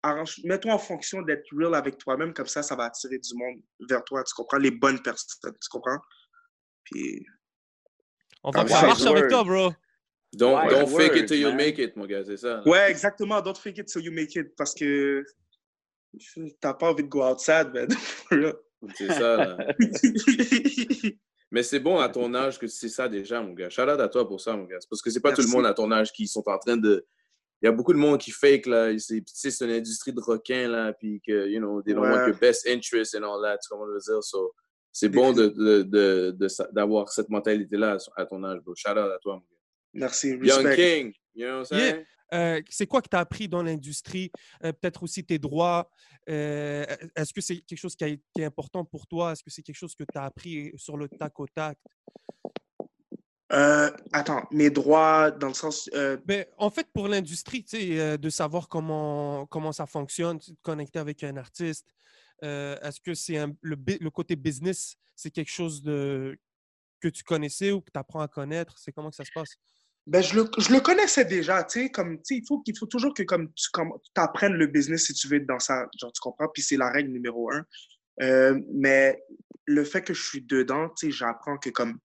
arrange, 0.04 0.40
mets-toi 0.44 0.74
en 0.74 0.80
fonction 0.80 1.22
d'être 1.22 1.46
real 1.52 1.76
avec 1.76 1.98
toi-même, 1.98 2.34
comme 2.34 2.48
ça, 2.48 2.64
ça 2.64 2.76
va 2.76 2.86
attirer 2.86 3.18
du 3.20 3.36
monde 3.36 3.62
vers 3.90 4.04
toi, 4.04 4.24
tu 4.24 4.34
comprends? 4.34 4.58
Les 4.58 4.72
bonnes 4.72 5.02
personnes, 5.02 5.54
tu 5.62 5.70
comprends? 5.70 6.00
Puis, 6.84 7.26
On 8.44 8.52
va 8.52 8.62
Ah, 8.62 8.68
ça 8.68 8.76
wise 8.76 8.86
marche 8.88 9.06
avec 9.06 9.30
toi, 9.30 9.44
bro. 9.44 9.74
Don't, 10.34 10.70
don't 10.70 10.88
fake 10.88 11.16
it 11.16 11.28
till 11.28 11.40
you 11.40 11.52
make 11.54 11.80
it, 11.80 11.96
mon 11.96 12.06
gars, 12.06 12.24
c'est 12.26 12.38
ça. 12.38 12.58
là. 12.58 12.68
ouais, 12.68 12.92
exactement. 12.92 13.42
Don't 13.42 13.58
fake 13.58 13.80
it 13.80 13.88
till 13.88 14.04
you 14.04 14.12
make 14.12 14.36
it, 14.36 14.56
parce 14.56 14.74
que 14.74 15.24
t'as 16.62 16.74
pas 16.74 16.90
envie 16.92 17.04
de 17.04 17.08
go 17.10 17.24
outside. 17.24 17.72
C'est 18.96 19.08
ça. 19.12 19.38
là. 19.38 19.58
Mais 21.52 21.64
c'est 21.64 21.80
bon 21.80 21.98
à 21.98 22.10
ton 22.10 22.34
âge 22.36 22.60
que 22.60 22.68
c'est 22.68 22.90
ça 22.90 23.08
déjà, 23.08 23.42
mon 23.42 23.54
gars. 23.54 23.70
Shout 23.70 23.84
out 23.84 24.00
à 24.02 24.10
toi 24.10 24.28
pour 24.28 24.42
ça, 24.42 24.56
mon 24.56 24.66
gars. 24.66 24.80
Parce 24.90 25.02
que 25.02 25.10
c'est 25.10 25.22
pas 25.22 25.32
tout 25.32 25.42
le 25.42 25.48
monde 25.48 25.66
à 25.66 25.74
ton 25.74 25.90
âge 25.92 26.12
qui 26.12 26.28
sont 26.28 26.44
en 26.48 26.58
train 26.60 26.76
de. 26.76 27.06
Il 27.62 27.66
y 27.66 27.70
a 27.70 27.72
beaucoup 27.72 27.94
de 27.94 27.98
monde 27.98 28.20
qui 28.20 28.32
fake, 28.32 28.66
là. 28.66 28.92
C'est 29.00 29.62
une 29.62 29.72
industrie 29.72 30.12
de 30.14 30.20
requins, 30.20 30.68
là. 30.68 30.92
Puis 30.94 31.22
que, 31.26 31.48
you 31.48 31.60
know, 31.60 31.82
they 31.82 31.94
don't 31.94 32.04
want 32.04 32.12
Ouais. 32.26 32.28
your 32.30 32.38
best 32.38 32.68
interest 32.68 33.16
and 33.16 33.24
all 33.24 33.42
that. 33.42 33.60
Tu 33.60 33.70
comprends 33.70 33.88
veux 33.88 33.98
dire? 33.98 34.22
So, 34.24 34.54
c'est 34.92 35.10
bon 35.10 35.32
de- 35.32 35.48
de- 35.48 35.84
de- 35.84 36.32
de 36.38 36.48
d'avoir 36.74 37.10
cette 37.10 37.30
mentalité-là 37.30 37.98
à 38.18 38.26
ton 38.26 38.44
âge, 38.44 38.60
bro. 38.60 38.76
Shout 38.76 38.90
out 38.92 38.98
à 38.98 39.18
toi, 39.22 39.36
mon 39.36 39.40
gars. 39.40 39.57
Merci, 39.94 40.30
Young 40.30 40.66
respect. 40.66 40.76
King. 40.76 41.14
You 41.36 41.48
know 41.48 41.60
what 41.62 41.68
I'm 41.72 41.78
Yeah. 41.80 41.92
saying? 41.92 42.06
Euh, 42.34 42.62
c'est 42.70 42.88
quoi 42.88 43.02
que 43.02 43.08
tu 43.10 43.16
as 43.16 43.22
appris 43.22 43.48
dans 43.48 43.64
l'industrie? 43.64 44.32
Euh, 44.64 44.74
Peut-être 44.74 45.02
aussi 45.04 45.24
tes 45.26 45.40
droits. 45.40 45.90
Euh, 46.30 46.86
Est-ce 47.16 47.34
que 47.34 47.40
c'est 47.40 47.60
quelque 47.62 47.80
chose 47.80 47.96
qui, 47.96 48.04
a- 48.04 48.16
qui 48.18 48.42
est 48.42 48.44
important 48.46 48.84
pour 48.84 49.08
toi? 49.08 49.32
Est-ce 49.32 49.44
que 49.44 49.50
c'est 49.50 49.62
quelque 49.62 49.78
chose 49.78 49.96
que 49.96 50.04
tu 50.04 50.18
as 50.18 50.24
appris 50.24 50.74
sur 50.76 50.98
le 50.98 51.08
tac 51.08 51.40
au 51.40 51.48
tac? 51.48 51.78
Euh, 53.54 53.90
attends, 54.12 54.46
mes 54.52 54.70
droits, 54.70 55.32
dans 55.32 55.48
le 55.48 55.54
sens... 55.54 55.90
euh, 55.94 56.18
Ben, 56.26 56.46
en 56.58 56.70
fait, 56.70 56.86
pour 56.94 57.08
l'industrie, 57.08 57.64
tu 57.64 57.78
sais, 57.78 57.98
euh, 58.00 58.18
de 58.18 58.30
savoir 58.30 58.68
comment, 58.68 59.46
comment 59.46 59.72
ça 59.72 59.86
fonctionne, 59.86 60.38
de 60.38 60.54
connecter 60.62 61.00
avec 61.00 61.24
un 61.24 61.38
artiste, 61.38 61.88
euh, 62.44 62.78
est-ce 62.82 63.00
que 63.00 63.14
c'est 63.14 63.38
le, 63.62 64.10
côté 64.10 64.36
business, 64.36 64.98
c'est 65.16 65.32
quelque 65.32 65.50
chose 65.50 65.82
de, 65.82 66.38
que 67.00 67.08
tu 67.08 67.24
connaissais 67.24 67.72
ou 67.72 67.80
que 67.80 67.90
tu 67.90 67.98
apprends 67.98 68.20
à 68.20 68.28
connaître? 68.28 68.78
C'est 68.78 68.92
comment 68.92 69.10
que 69.10 69.16
ça 69.16 69.24
se 69.24 69.32
passe? 69.34 69.56
Ben, 70.08 70.24
je 70.24 70.36
le, 70.36 70.50
je 70.58 70.72
le 70.72 70.80
connaissais 70.80 71.26
déjà, 71.26 71.66
tu 71.66 71.82
sais, 71.82 71.90
comme, 71.90 72.22
tu 72.24 72.36
il 72.36 72.46
faut, 72.48 72.64
faut 72.80 72.86
toujours 72.86 73.14
que 73.14 73.24
comme, 73.24 73.52
tu 73.56 73.70
comme, 73.74 73.92
apprennes 74.16 74.54
le 74.54 74.68
business 74.68 75.08
si 75.08 75.14
tu 75.14 75.28
veux 75.28 75.36
être 75.36 75.46
dans 75.46 75.60
ça, 75.60 75.86
genre, 76.00 76.14
tu 76.14 76.22
comprends, 76.22 76.48
puis 76.48 76.64
c'est 76.64 76.78
la 76.78 76.90
règle 76.90 77.12
numéro 77.12 77.52
un. 77.52 77.66
Euh, 78.22 78.58
mais 78.74 79.22
le 79.66 79.84
fait 79.84 80.02
que 80.02 80.14
je 80.14 80.24
suis 80.24 80.42
dedans, 80.42 80.88
tu 80.98 81.08
sais, 81.08 81.12
j'apprends 81.12 81.58
que 81.58 81.70
comme, 81.72 82.00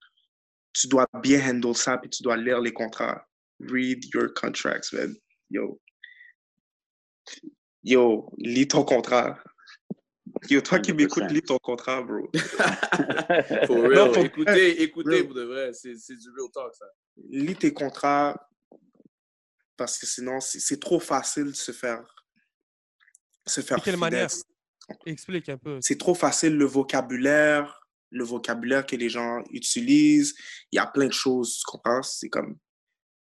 tu 0.73 0.89
dois 0.89 1.07
bien 1.23 1.49
handle 1.49 1.77
ça, 1.77 1.97
puis 1.97 2.11
tu 2.11 2.25
dois 2.25 2.37
lire 2.37 2.61
les 2.61 2.73
contrats. 2.73 3.25
Read 3.61 4.05
your 4.13 4.35
contracts, 4.35 4.93
man. 4.93 5.15
Yo. 5.49 5.81
Yo, 7.85 8.33
lis 8.39 8.67
ton 8.67 8.85
contrat. 8.85 9.39
Yo, 10.49 10.61
toi 10.61 10.79
qui 10.81 10.93
100%. 10.93 10.97
m'écoutes, 10.97 11.31
lis 11.31 11.43
ton 11.43 11.59
contrat, 11.59 12.03
bro. 12.03 12.29
For 13.67 13.77
Non, 13.77 13.89
real. 13.89 14.15
faut- 14.15 14.25
écoutez, 14.25 14.83
écoutez 14.83 15.11
real. 15.17 15.27
pour 15.27 15.35
de 15.35 15.43
vrai. 15.43 15.73
C'est 15.73 15.97
c'est 15.97 16.17
du 16.17 16.29
real 16.31 16.51
talk, 16.53 16.75
ça. 16.75 16.87
lis 17.29 17.57
tes 17.57 17.73
contrats 17.73 18.49
parce 19.77 19.99
que 19.99 20.07
sinon, 20.07 20.41
c'est 20.41 20.61
c'est 20.61 20.81
trop 20.81 21.01
facile 21.01 21.47
de 21.47 21.53
se 21.53 21.73
faire. 21.73 22.03
Se 23.47 23.61
faire 23.61 23.79
De 23.79 23.83
quelle 23.85 23.95
fidèle. 23.95 24.11
manière? 24.11 24.29
Explique 25.07 25.49
un 25.49 25.57
peu. 25.59 25.79
C'est 25.81 25.99
trop 25.99 26.15
facile 26.15 26.57
le 26.57 26.65
vocabulaire, 26.65 27.81
le 28.11 28.25
vocabulaire 28.25 28.85
que 28.87 28.97
les 28.97 29.09
gens 29.09 29.43
utilisent. 29.51 30.35
Il 30.71 30.77
y 30.77 30.79
a 30.79 30.87
plein 30.87 31.07
de 31.07 31.13
choses, 31.13 31.59
tu 31.59 31.65
comprends? 31.67 32.03
C'est 32.03 32.29
comme. 32.29 32.57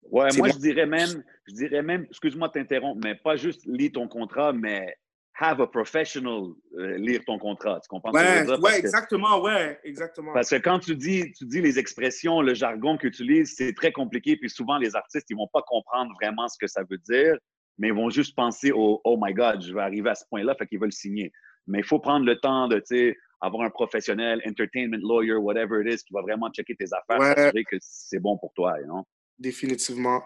Ouais, 0.03 0.29
moi, 0.37 0.49
bon. 0.49 0.55
je 0.55 0.59
dirais 0.61 0.87
même, 0.87 1.23
je 1.47 1.53
dirais 1.55 1.83
même, 1.83 2.05
excuse-moi 2.05 2.49
de 2.49 2.55
t'interrompre, 2.55 3.01
mais 3.05 3.15
pas 3.15 3.37
juste 3.37 3.61
lis 3.67 3.93
ton 3.93 4.09
contrat, 4.09 4.53
mais 4.55 4.97
have 5.41 5.61
a 5.61 5.67
professional 5.67 6.53
euh, 6.79 6.97
lire 6.99 7.21
ton 7.25 7.39
contrat. 7.39 7.79
Tu 7.81 7.89
comprends 7.89 8.13
ce 8.13 8.19
que 8.19 8.25
je 8.25 8.51
Ouais, 8.51 8.59
Parce 8.61 8.73
que- 8.75 8.79
exactement, 8.79 9.41
ouais, 9.43 9.79
exactement. 9.85 10.33
Parce 10.33 10.51
que 10.51 10.57
quand 10.57 10.81
tu 10.81 10.97
dis, 10.97 11.31
tu 11.33 11.45
dis 11.47 11.61
les 11.61 11.79
expressions, 11.79 12.41
le 12.43 12.55
jargon 12.55 12.97
que 12.97 13.03
tu 13.03 13.09
utilises, 13.09 13.55
c'est 13.57 13.73
très 13.73 13.93
compliqué. 13.93 14.37
Puis 14.37 14.51
souvent, 14.51 14.79
les 14.79 14.97
artistes, 14.97 15.27
ils 15.31 15.37
vont 15.37 15.49
pas 15.53 15.63
comprendre 15.63 16.13
vraiment 16.21 16.49
ce 16.49 16.59
que 16.59 16.67
ça 16.67 16.83
veut 16.91 16.99
dire, 16.99 17.37
mais 17.79 17.89
ils 17.89 17.95
vont 17.95 18.11
juste 18.11 18.35
penser 18.35 18.73
au 18.73 19.01
Oh 19.05 19.17
my 19.23 19.33
God, 19.33 19.63
je 19.63 19.73
vais 19.73 19.81
arriver 19.81 20.11
à 20.11 20.15
ce 20.17 20.25
point-là, 20.29 20.55
fait 20.59 20.67
qu'ils 20.67 20.81
veulent 20.81 20.93
signer. 20.93 21.31
Mais 21.69 21.79
il 21.79 21.85
faut 21.85 22.01
prendre 22.01 22.27
le 22.27 22.37
temps 22.41 22.67
de, 22.67 22.77
tu 22.79 22.83
sais, 22.87 23.17
avoir 23.41 23.65
un 23.65 23.71
professionnel, 23.71 24.43
entertainment 24.45 24.99
lawyer, 25.01 25.35
whatever 25.35 25.81
it 25.87 25.95
is, 25.95 26.03
qui 26.05 26.13
va 26.13 26.23
vraiment 26.23 26.51
checker 26.51 26.75
tes 26.75 26.87
affaires, 26.93 27.21
Ouais. 27.21 27.35
s'assurer 27.37 27.65
que 27.65 27.77
c'est 27.81 28.19
bon 28.19 28.37
pour 28.39 28.53
toi, 28.55 28.75
know? 28.85 29.07
Définitivement. 29.39 30.21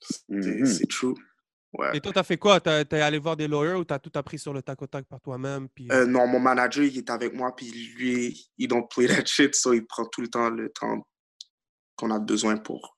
C'est 0.00 0.64
c'est 0.66 0.88
true. 0.88 1.14
Ouais. 1.76 1.96
Et 1.96 2.00
toi, 2.00 2.12
tu 2.12 2.18
as 2.20 2.22
fait 2.22 2.36
quoi? 2.36 2.60
Tu 2.60 2.70
es 2.70 3.00
allé 3.00 3.18
voir 3.18 3.36
des 3.36 3.48
lawyers 3.48 3.74
ou 3.74 3.84
tu 3.84 3.92
as 3.92 3.98
tout 3.98 4.12
appris 4.14 4.38
sur 4.38 4.52
le 4.52 4.62
tac 4.62 4.80
au 4.80 4.86
tac 4.86 5.06
par 5.06 5.20
toi-même? 5.20 5.68
Puis... 5.68 5.88
Euh, 5.90 6.06
non, 6.06 6.26
mon 6.26 6.38
manager, 6.38 6.84
il 6.84 6.96
est 6.98 7.10
avec 7.10 7.34
moi, 7.34 7.54
puis 7.54 7.68
lui, 7.70 8.48
il 8.56 8.68
don't 8.68 8.86
play 8.88 9.08
that 9.08 9.24
shit, 9.24 9.54
so 9.56 9.72
il 9.72 9.84
prend 9.84 10.04
tout 10.06 10.20
le 10.20 10.28
temps 10.28 10.50
le 10.50 10.70
temps 10.70 11.04
qu'on 11.96 12.10
a 12.12 12.20
besoin 12.20 12.56
pour. 12.58 12.96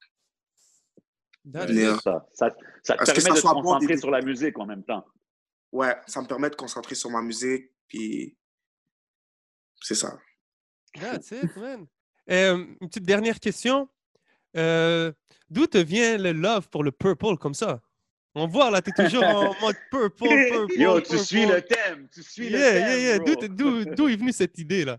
Venir. 1.45 1.95
it. 1.95 2.01
Ça, 2.03 2.27
ça, 2.35 2.51
ça 2.83 2.97
te 2.97 3.05
permet 3.05 3.21
ça 3.21 3.31
de 3.31 3.41
te 3.41 3.63
concentrer 3.63 3.87
des- 3.95 3.99
sur 3.99 4.11
la 4.11 4.21
musique 4.21 4.59
en 4.59 4.67
même 4.67 4.85
temps. 4.85 5.07
Ouais, 5.73 5.97
ça 6.07 6.21
me 6.21 6.27
permet 6.27 6.51
de 6.51 6.57
concentrer 6.57 6.95
sur 6.95 7.11
ma 7.11 7.23
musique, 7.23 7.71
puis 7.89 8.37
c'est 9.81 9.95
ça. 9.95 10.19
That's 10.95 11.31
it, 11.31 11.57
man. 11.57 11.87
Euh, 12.31 12.57
une 12.81 12.89
petite 12.89 13.05
dernière 13.05 13.39
question. 13.41 13.89
Euh, 14.57 15.13
D'où 15.49 15.67
te 15.67 15.79
vient 15.79 16.19
le 16.19 16.33
love 16.33 16.69
pour 16.69 16.83
le 16.83 16.91
purple 16.91 17.37
comme 17.37 17.55
ça? 17.55 17.81
On 18.39 18.47
voit 18.47 18.71
là, 18.71 18.83
tu 18.83 18.91
es 18.91 18.93
toujours 18.93 19.25
en 19.25 19.55
mode 19.63 19.77
purple, 19.91 20.29
purple. 20.29 20.79
Yo, 20.79 21.01
tu 21.01 21.09
purple. 21.09 21.25
suis 21.25 21.47
le 21.47 21.63
thème, 21.63 22.07
tu 22.13 22.23
suis 22.23 22.49
Yeah, 22.49 22.59
le 22.59 22.81
thème, 22.81 22.89
yeah, 22.89 22.99
yeah. 22.99 23.19
D'où 23.19 23.35
t'es- 23.85 23.95
D'où 23.95 24.09
est 24.09 24.17
venue 24.17 24.33
cette 24.33 24.59
idée 24.59 24.85
là? 24.85 24.99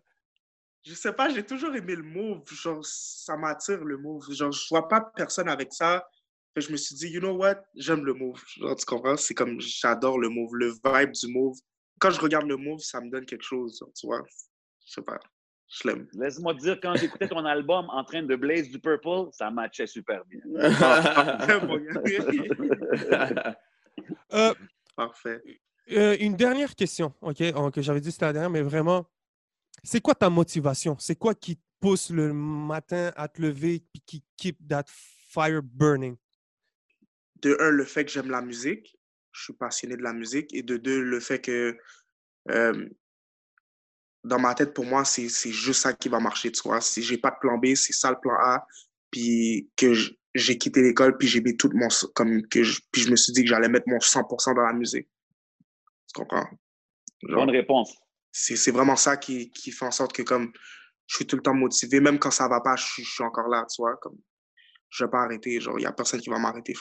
Je 0.83 0.93
sais 0.95 1.13
pas, 1.13 1.29
j'ai 1.29 1.43
toujours 1.43 1.75
aimé 1.75 1.95
le 1.95 2.01
move. 2.03 2.41
Genre, 2.51 2.83
ça 2.83 3.37
m'attire 3.37 3.83
le 3.83 3.97
move. 3.97 4.31
Genre, 4.33 4.51
je 4.51 4.67
vois 4.69 4.87
pas 4.87 5.01
personne 5.01 5.49
avec 5.49 5.71
ça. 5.71 6.07
Que 6.55 6.61
je 6.61 6.71
me 6.71 6.77
suis 6.77 6.95
dit, 6.95 7.09
you 7.09 7.19
know 7.19 7.35
what? 7.35 7.57
J'aime 7.75 8.03
le 8.05 8.13
move. 8.15 8.41
Genre, 8.57 8.75
tu 8.75 8.85
comprends? 8.85 9.17
C'est 9.17 9.35
comme, 9.35 9.61
j'adore 9.61 10.17
le 10.17 10.29
move, 10.29 10.55
le 10.55 10.71
vibe 10.71 11.11
du 11.11 11.27
move. 11.27 11.57
Quand 11.99 12.09
je 12.09 12.19
regarde 12.19 12.47
le 12.47 12.57
move, 12.57 12.79
ça 12.79 12.99
me 13.01 13.11
donne 13.11 13.25
quelque 13.27 13.43
chose. 13.43 13.77
genre, 13.79 13.91
tu 13.93 14.07
vois? 14.07 14.23
Je 14.85 14.93
sais 14.93 15.01
pas. 15.03 15.19
L'aime. 15.83 16.07
Laisse-moi 16.13 16.53
te 16.55 16.59
dire, 16.59 16.79
quand 16.81 16.95
j'écoutais 16.95 17.27
ton 17.27 17.45
album 17.45 17.87
en 17.89 18.03
train 18.03 18.23
de 18.23 18.35
blaze 18.35 18.69
du 18.69 18.79
purple, 18.79 19.29
ça 19.31 19.51
matchait 19.51 19.87
super 19.87 20.23
bien. 20.25 20.39
Euh, 24.31 24.53
Parfait. 24.95 25.41
euh, 25.91 26.15
une 26.19 26.35
dernière 26.35 26.75
question, 26.75 27.13
OK? 27.21 27.41
que 27.73 27.81
j'avais 27.81 27.99
dit 27.99 28.11
c'était 28.11 28.25
la 28.25 28.33
dernière, 28.33 28.49
mais 28.51 28.61
vraiment, 28.61 29.07
c'est 29.83 30.01
quoi 30.01 30.13
ta 30.13 30.29
motivation? 30.29 30.95
C'est 30.99 31.15
quoi 31.15 31.33
qui 31.33 31.57
te 31.57 31.61
pousse 31.79 32.11
le 32.11 32.31
matin 32.31 33.11
à 33.15 33.27
te 33.27 33.41
lever 33.41 33.75
et 33.75 33.99
qui 34.05 34.23
keep 34.37 34.67
that 34.67 34.85
fire 34.87 35.61
burning? 35.63 36.15
de 37.41 37.55
un, 37.59 37.71
le 37.71 37.85
fait 37.85 38.05
que 38.05 38.11
j'aime 38.11 38.29
la 38.29 38.41
musique, 38.41 38.97
je 39.31 39.43
suis 39.43 39.53
passionné 39.53 39.95
de 39.95 40.01
la 40.01 40.13
musique, 40.13 40.53
et 40.53 40.63
de 40.63 40.77
deux, 40.77 41.01
le 41.01 41.19
fait 41.19 41.39
que 41.39 41.77
euh, 42.49 42.89
dans 44.27 44.39
ma 44.39 44.53
tête, 44.53 44.73
pour 44.73 44.85
moi, 44.85 45.05
c'est 45.05 45.27
juste 45.27 45.81
ça 45.81 45.93
qui 45.93 46.09
va 46.09 46.19
marcher, 46.19 46.51
tu 46.51 46.61
vois. 46.63 46.81
Si 46.81 47.01
j'ai 47.01 47.17
pas 47.17 47.31
de 47.31 47.37
plan 47.39 47.57
B, 47.57 47.75
c'est 47.75 47.93
ça 47.93 48.11
le 48.11 48.17
plan 48.21 48.35
A. 48.39 48.65
Puis 49.09 49.69
que 49.75 49.93
j'ai 50.35 50.57
quitté 50.57 50.81
l'école, 50.81 51.17
puis 51.17 51.27
j'ai 51.27 51.41
mis 51.41 51.55
tout 51.55 51.69
mon... 51.73 51.87
Comme 52.13 52.45
que 52.47 52.63
je, 52.63 52.81
puis 52.91 53.01
je 53.01 53.11
me 53.11 53.15
suis 53.15 53.33
dit 53.33 53.43
que 53.43 53.49
j'allais 53.49 53.69
mettre 53.69 53.87
mon 53.87 53.97
100% 53.97 54.55
dans 54.55 54.61
la 54.61 54.73
musique. 54.73 55.07
Tu 56.07 56.13
comprends? 56.21 56.45
Genre, 57.23 57.45
Bonne 57.45 57.55
réponse. 57.55 57.95
c'est 58.31 58.71
vraiment 58.71 58.95
ça 58.95 59.17
qui, 59.17 59.49
qui 59.51 59.71
fait 59.71 59.85
en 59.85 59.91
sorte 59.91 60.13
que 60.13 60.21
comme 60.21 60.51
je 61.07 61.15
suis 61.15 61.25
tout 61.25 61.37
le 61.37 61.41
temps 61.41 61.53
motivé, 61.53 61.99
même 61.99 62.19
quand 62.19 62.31
ça 62.31 62.47
va 62.47 62.61
pas, 62.61 62.75
je 62.75 62.85
suis, 62.85 63.03
je 63.03 63.09
suis 63.09 63.23
encore 63.23 63.47
là, 63.47 63.65
tu 63.73 63.81
vois, 63.81 63.95
comme 63.97 64.17
je 64.89 65.03
vais 65.03 65.09
pas 65.09 65.23
arrêter, 65.23 65.59
genre 65.59 65.79
il 65.79 65.83
y 65.83 65.85
a 65.85 65.91
personne 65.91 66.19
qui 66.19 66.29
va 66.29 66.37
m'arrêter. 66.37 66.73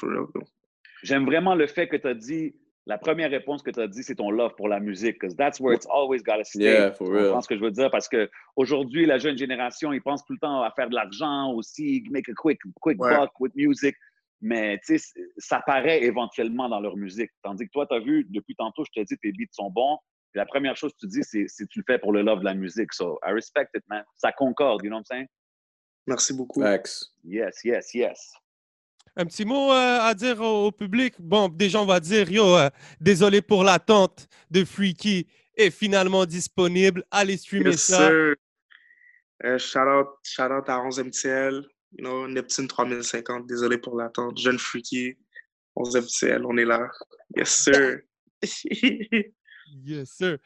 J'aime 1.03 1.25
vraiment 1.25 1.55
le 1.55 1.67
fait 1.67 1.89
que 1.89 1.97
tu 1.97 2.07
as 2.07 2.15
dit, 2.15 2.55
la 2.87 2.99
première 2.99 3.31
réponse 3.31 3.63
que 3.63 3.71
tu 3.71 3.81
as 3.81 3.89
dit, 3.89 4.03
c'est 4.05 4.15
ton 4.15 4.31
love 4.31 4.55
pour 4.57 4.69
la 4.69 4.79
musique, 4.79 5.15
because 5.21 5.35
that's 5.37 5.59
where 5.59 5.75
it's 5.75 5.87
always 5.91 6.23
gotta 6.23 6.45
stay. 6.45 6.63
Yeah, 6.63 6.93
for 6.93 7.09
Tu 7.09 7.13
real. 7.15 7.25
comprends 7.27 7.41
ce 7.43 7.49
que 7.49 7.57
je 7.57 7.61
veux 7.61 7.71
dire? 7.73 7.91
Parce 7.91 8.09
que 8.09 8.31
aujourd'hui, 8.55 9.07
la 9.07 9.19
jeune 9.19 9.37
génération, 9.37 9.93
ils 9.93 10.01
pensent 10.03 10.25
tout 10.25 10.35
le 10.35 10.39
temps 10.39 10.63
à 10.63 10.71
faire 10.71 10.89
de 10.89 10.95
l'argent 10.95 11.53
aussi, 11.53 12.05
make 12.11 12.29
a 12.29 12.33
quick, 12.35 12.61
quick 12.81 13.03
Ouais. 13.03 13.17
buck 13.17 13.31
with 13.41 13.53
music. 13.57 13.97
Mais 14.41 14.79
tu 14.87 14.99
sais, 14.99 15.21
ça 15.39 15.63
paraît 15.67 16.03
éventuellement 16.05 16.69
dans 16.69 16.79
leur 16.81 16.97
musique. 16.97 17.31
Tandis 17.43 17.65
que 17.67 17.71
toi, 17.73 17.87
tu 17.87 17.95
as 17.97 18.01
vu, 18.01 18.25
depuis 18.31 18.55
tantôt, 18.55 18.85
je 18.85 19.01
te 19.01 19.05
dis, 19.05 19.17
tes 19.19 19.33
beats 19.33 19.47
sont 19.53 19.71
bons. 19.71 19.99
Puis 20.33 20.39
la 20.39 20.47
première 20.47 20.77
chose 20.77 20.93
que 20.93 20.99
tu 21.01 21.07
dis, 21.09 21.23
c'est 21.23 21.47
c'est 21.49 21.67
tu 21.67 21.81
le 21.81 21.85
fais 21.87 21.99
pour 21.99 22.13
le 22.13 22.23
love 22.23 22.41
de 22.41 22.45
la 22.45 22.55
musique. 22.55 22.93
So, 22.93 23.19
I 23.27 23.33
respect 23.33 23.69
it, 23.75 23.83
man. 23.89 24.05
Ça 24.15 24.31
concorde, 24.33 24.85
you 24.85 24.91
know 24.91 24.97
what 24.99 25.01
I'm 25.01 25.05
saying? 25.07 25.27
Merci 26.07 26.35
beaucoup. 26.35 26.61
Facts. 26.61 27.13
Yes, 27.25 27.65
yes, 27.65 27.93
yes. 27.95 28.33
Un 29.17 29.25
petit 29.25 29.45
mot 29.47 29.73
euh, 29.73 29.99
à 30.01 30.15
dire 30.15 30.41
au, 30.41 30.67
au 30.67 30.73
public? 30.73 31.15
Bon, 31.19 31.49
déjà, 31.49 31.81
on 31.81 31.87
va 31.87 32.01
dire, 32.01 32.31
yo, 32.31 32.57
euh, 32.57 32.69
désolé 33.01 33.41
pour 33.41 33.65
l'attente 33.65 34.29
de 34.51 34.65
Freaky 34.65 35.27
est 35.57 35.71
finalement 35.71 36.27
disponible. 36.27 37.03
Allez 37.11 37.39
streamer 37.39 37.71
Yes, 37.71 37.83
ça. 37.83 38.09
sir. 38.09 38.35
Euh, 39.45 39.59
shout, 39.59 39.79
out, 39.81 40.09
shout 40.23 40.43
out 40.53 40.69
à 40.69 40.81
11 40.83 40.99
MTL, 40.99 41.63
you 41.93 42.05
know, 42.05 42.27
Neptune 42.29 42.69
3050, 42.69 43.47
désolé 43.47 43.79
pour 43.79 43.97
l'attente. 43.97 44.39
Jeune 44.39 44.59
Freaky, 44.59 45.17
11 45.77 45.97
MTL, 45.97 46.45
on 46.45 46.57
est 46.59 46.65
là. 46.65 46.89
Yes, 47.37 47.49
sir. 47.51 47.99
Yes, 49.85 50.11
sir. 50.11 50.39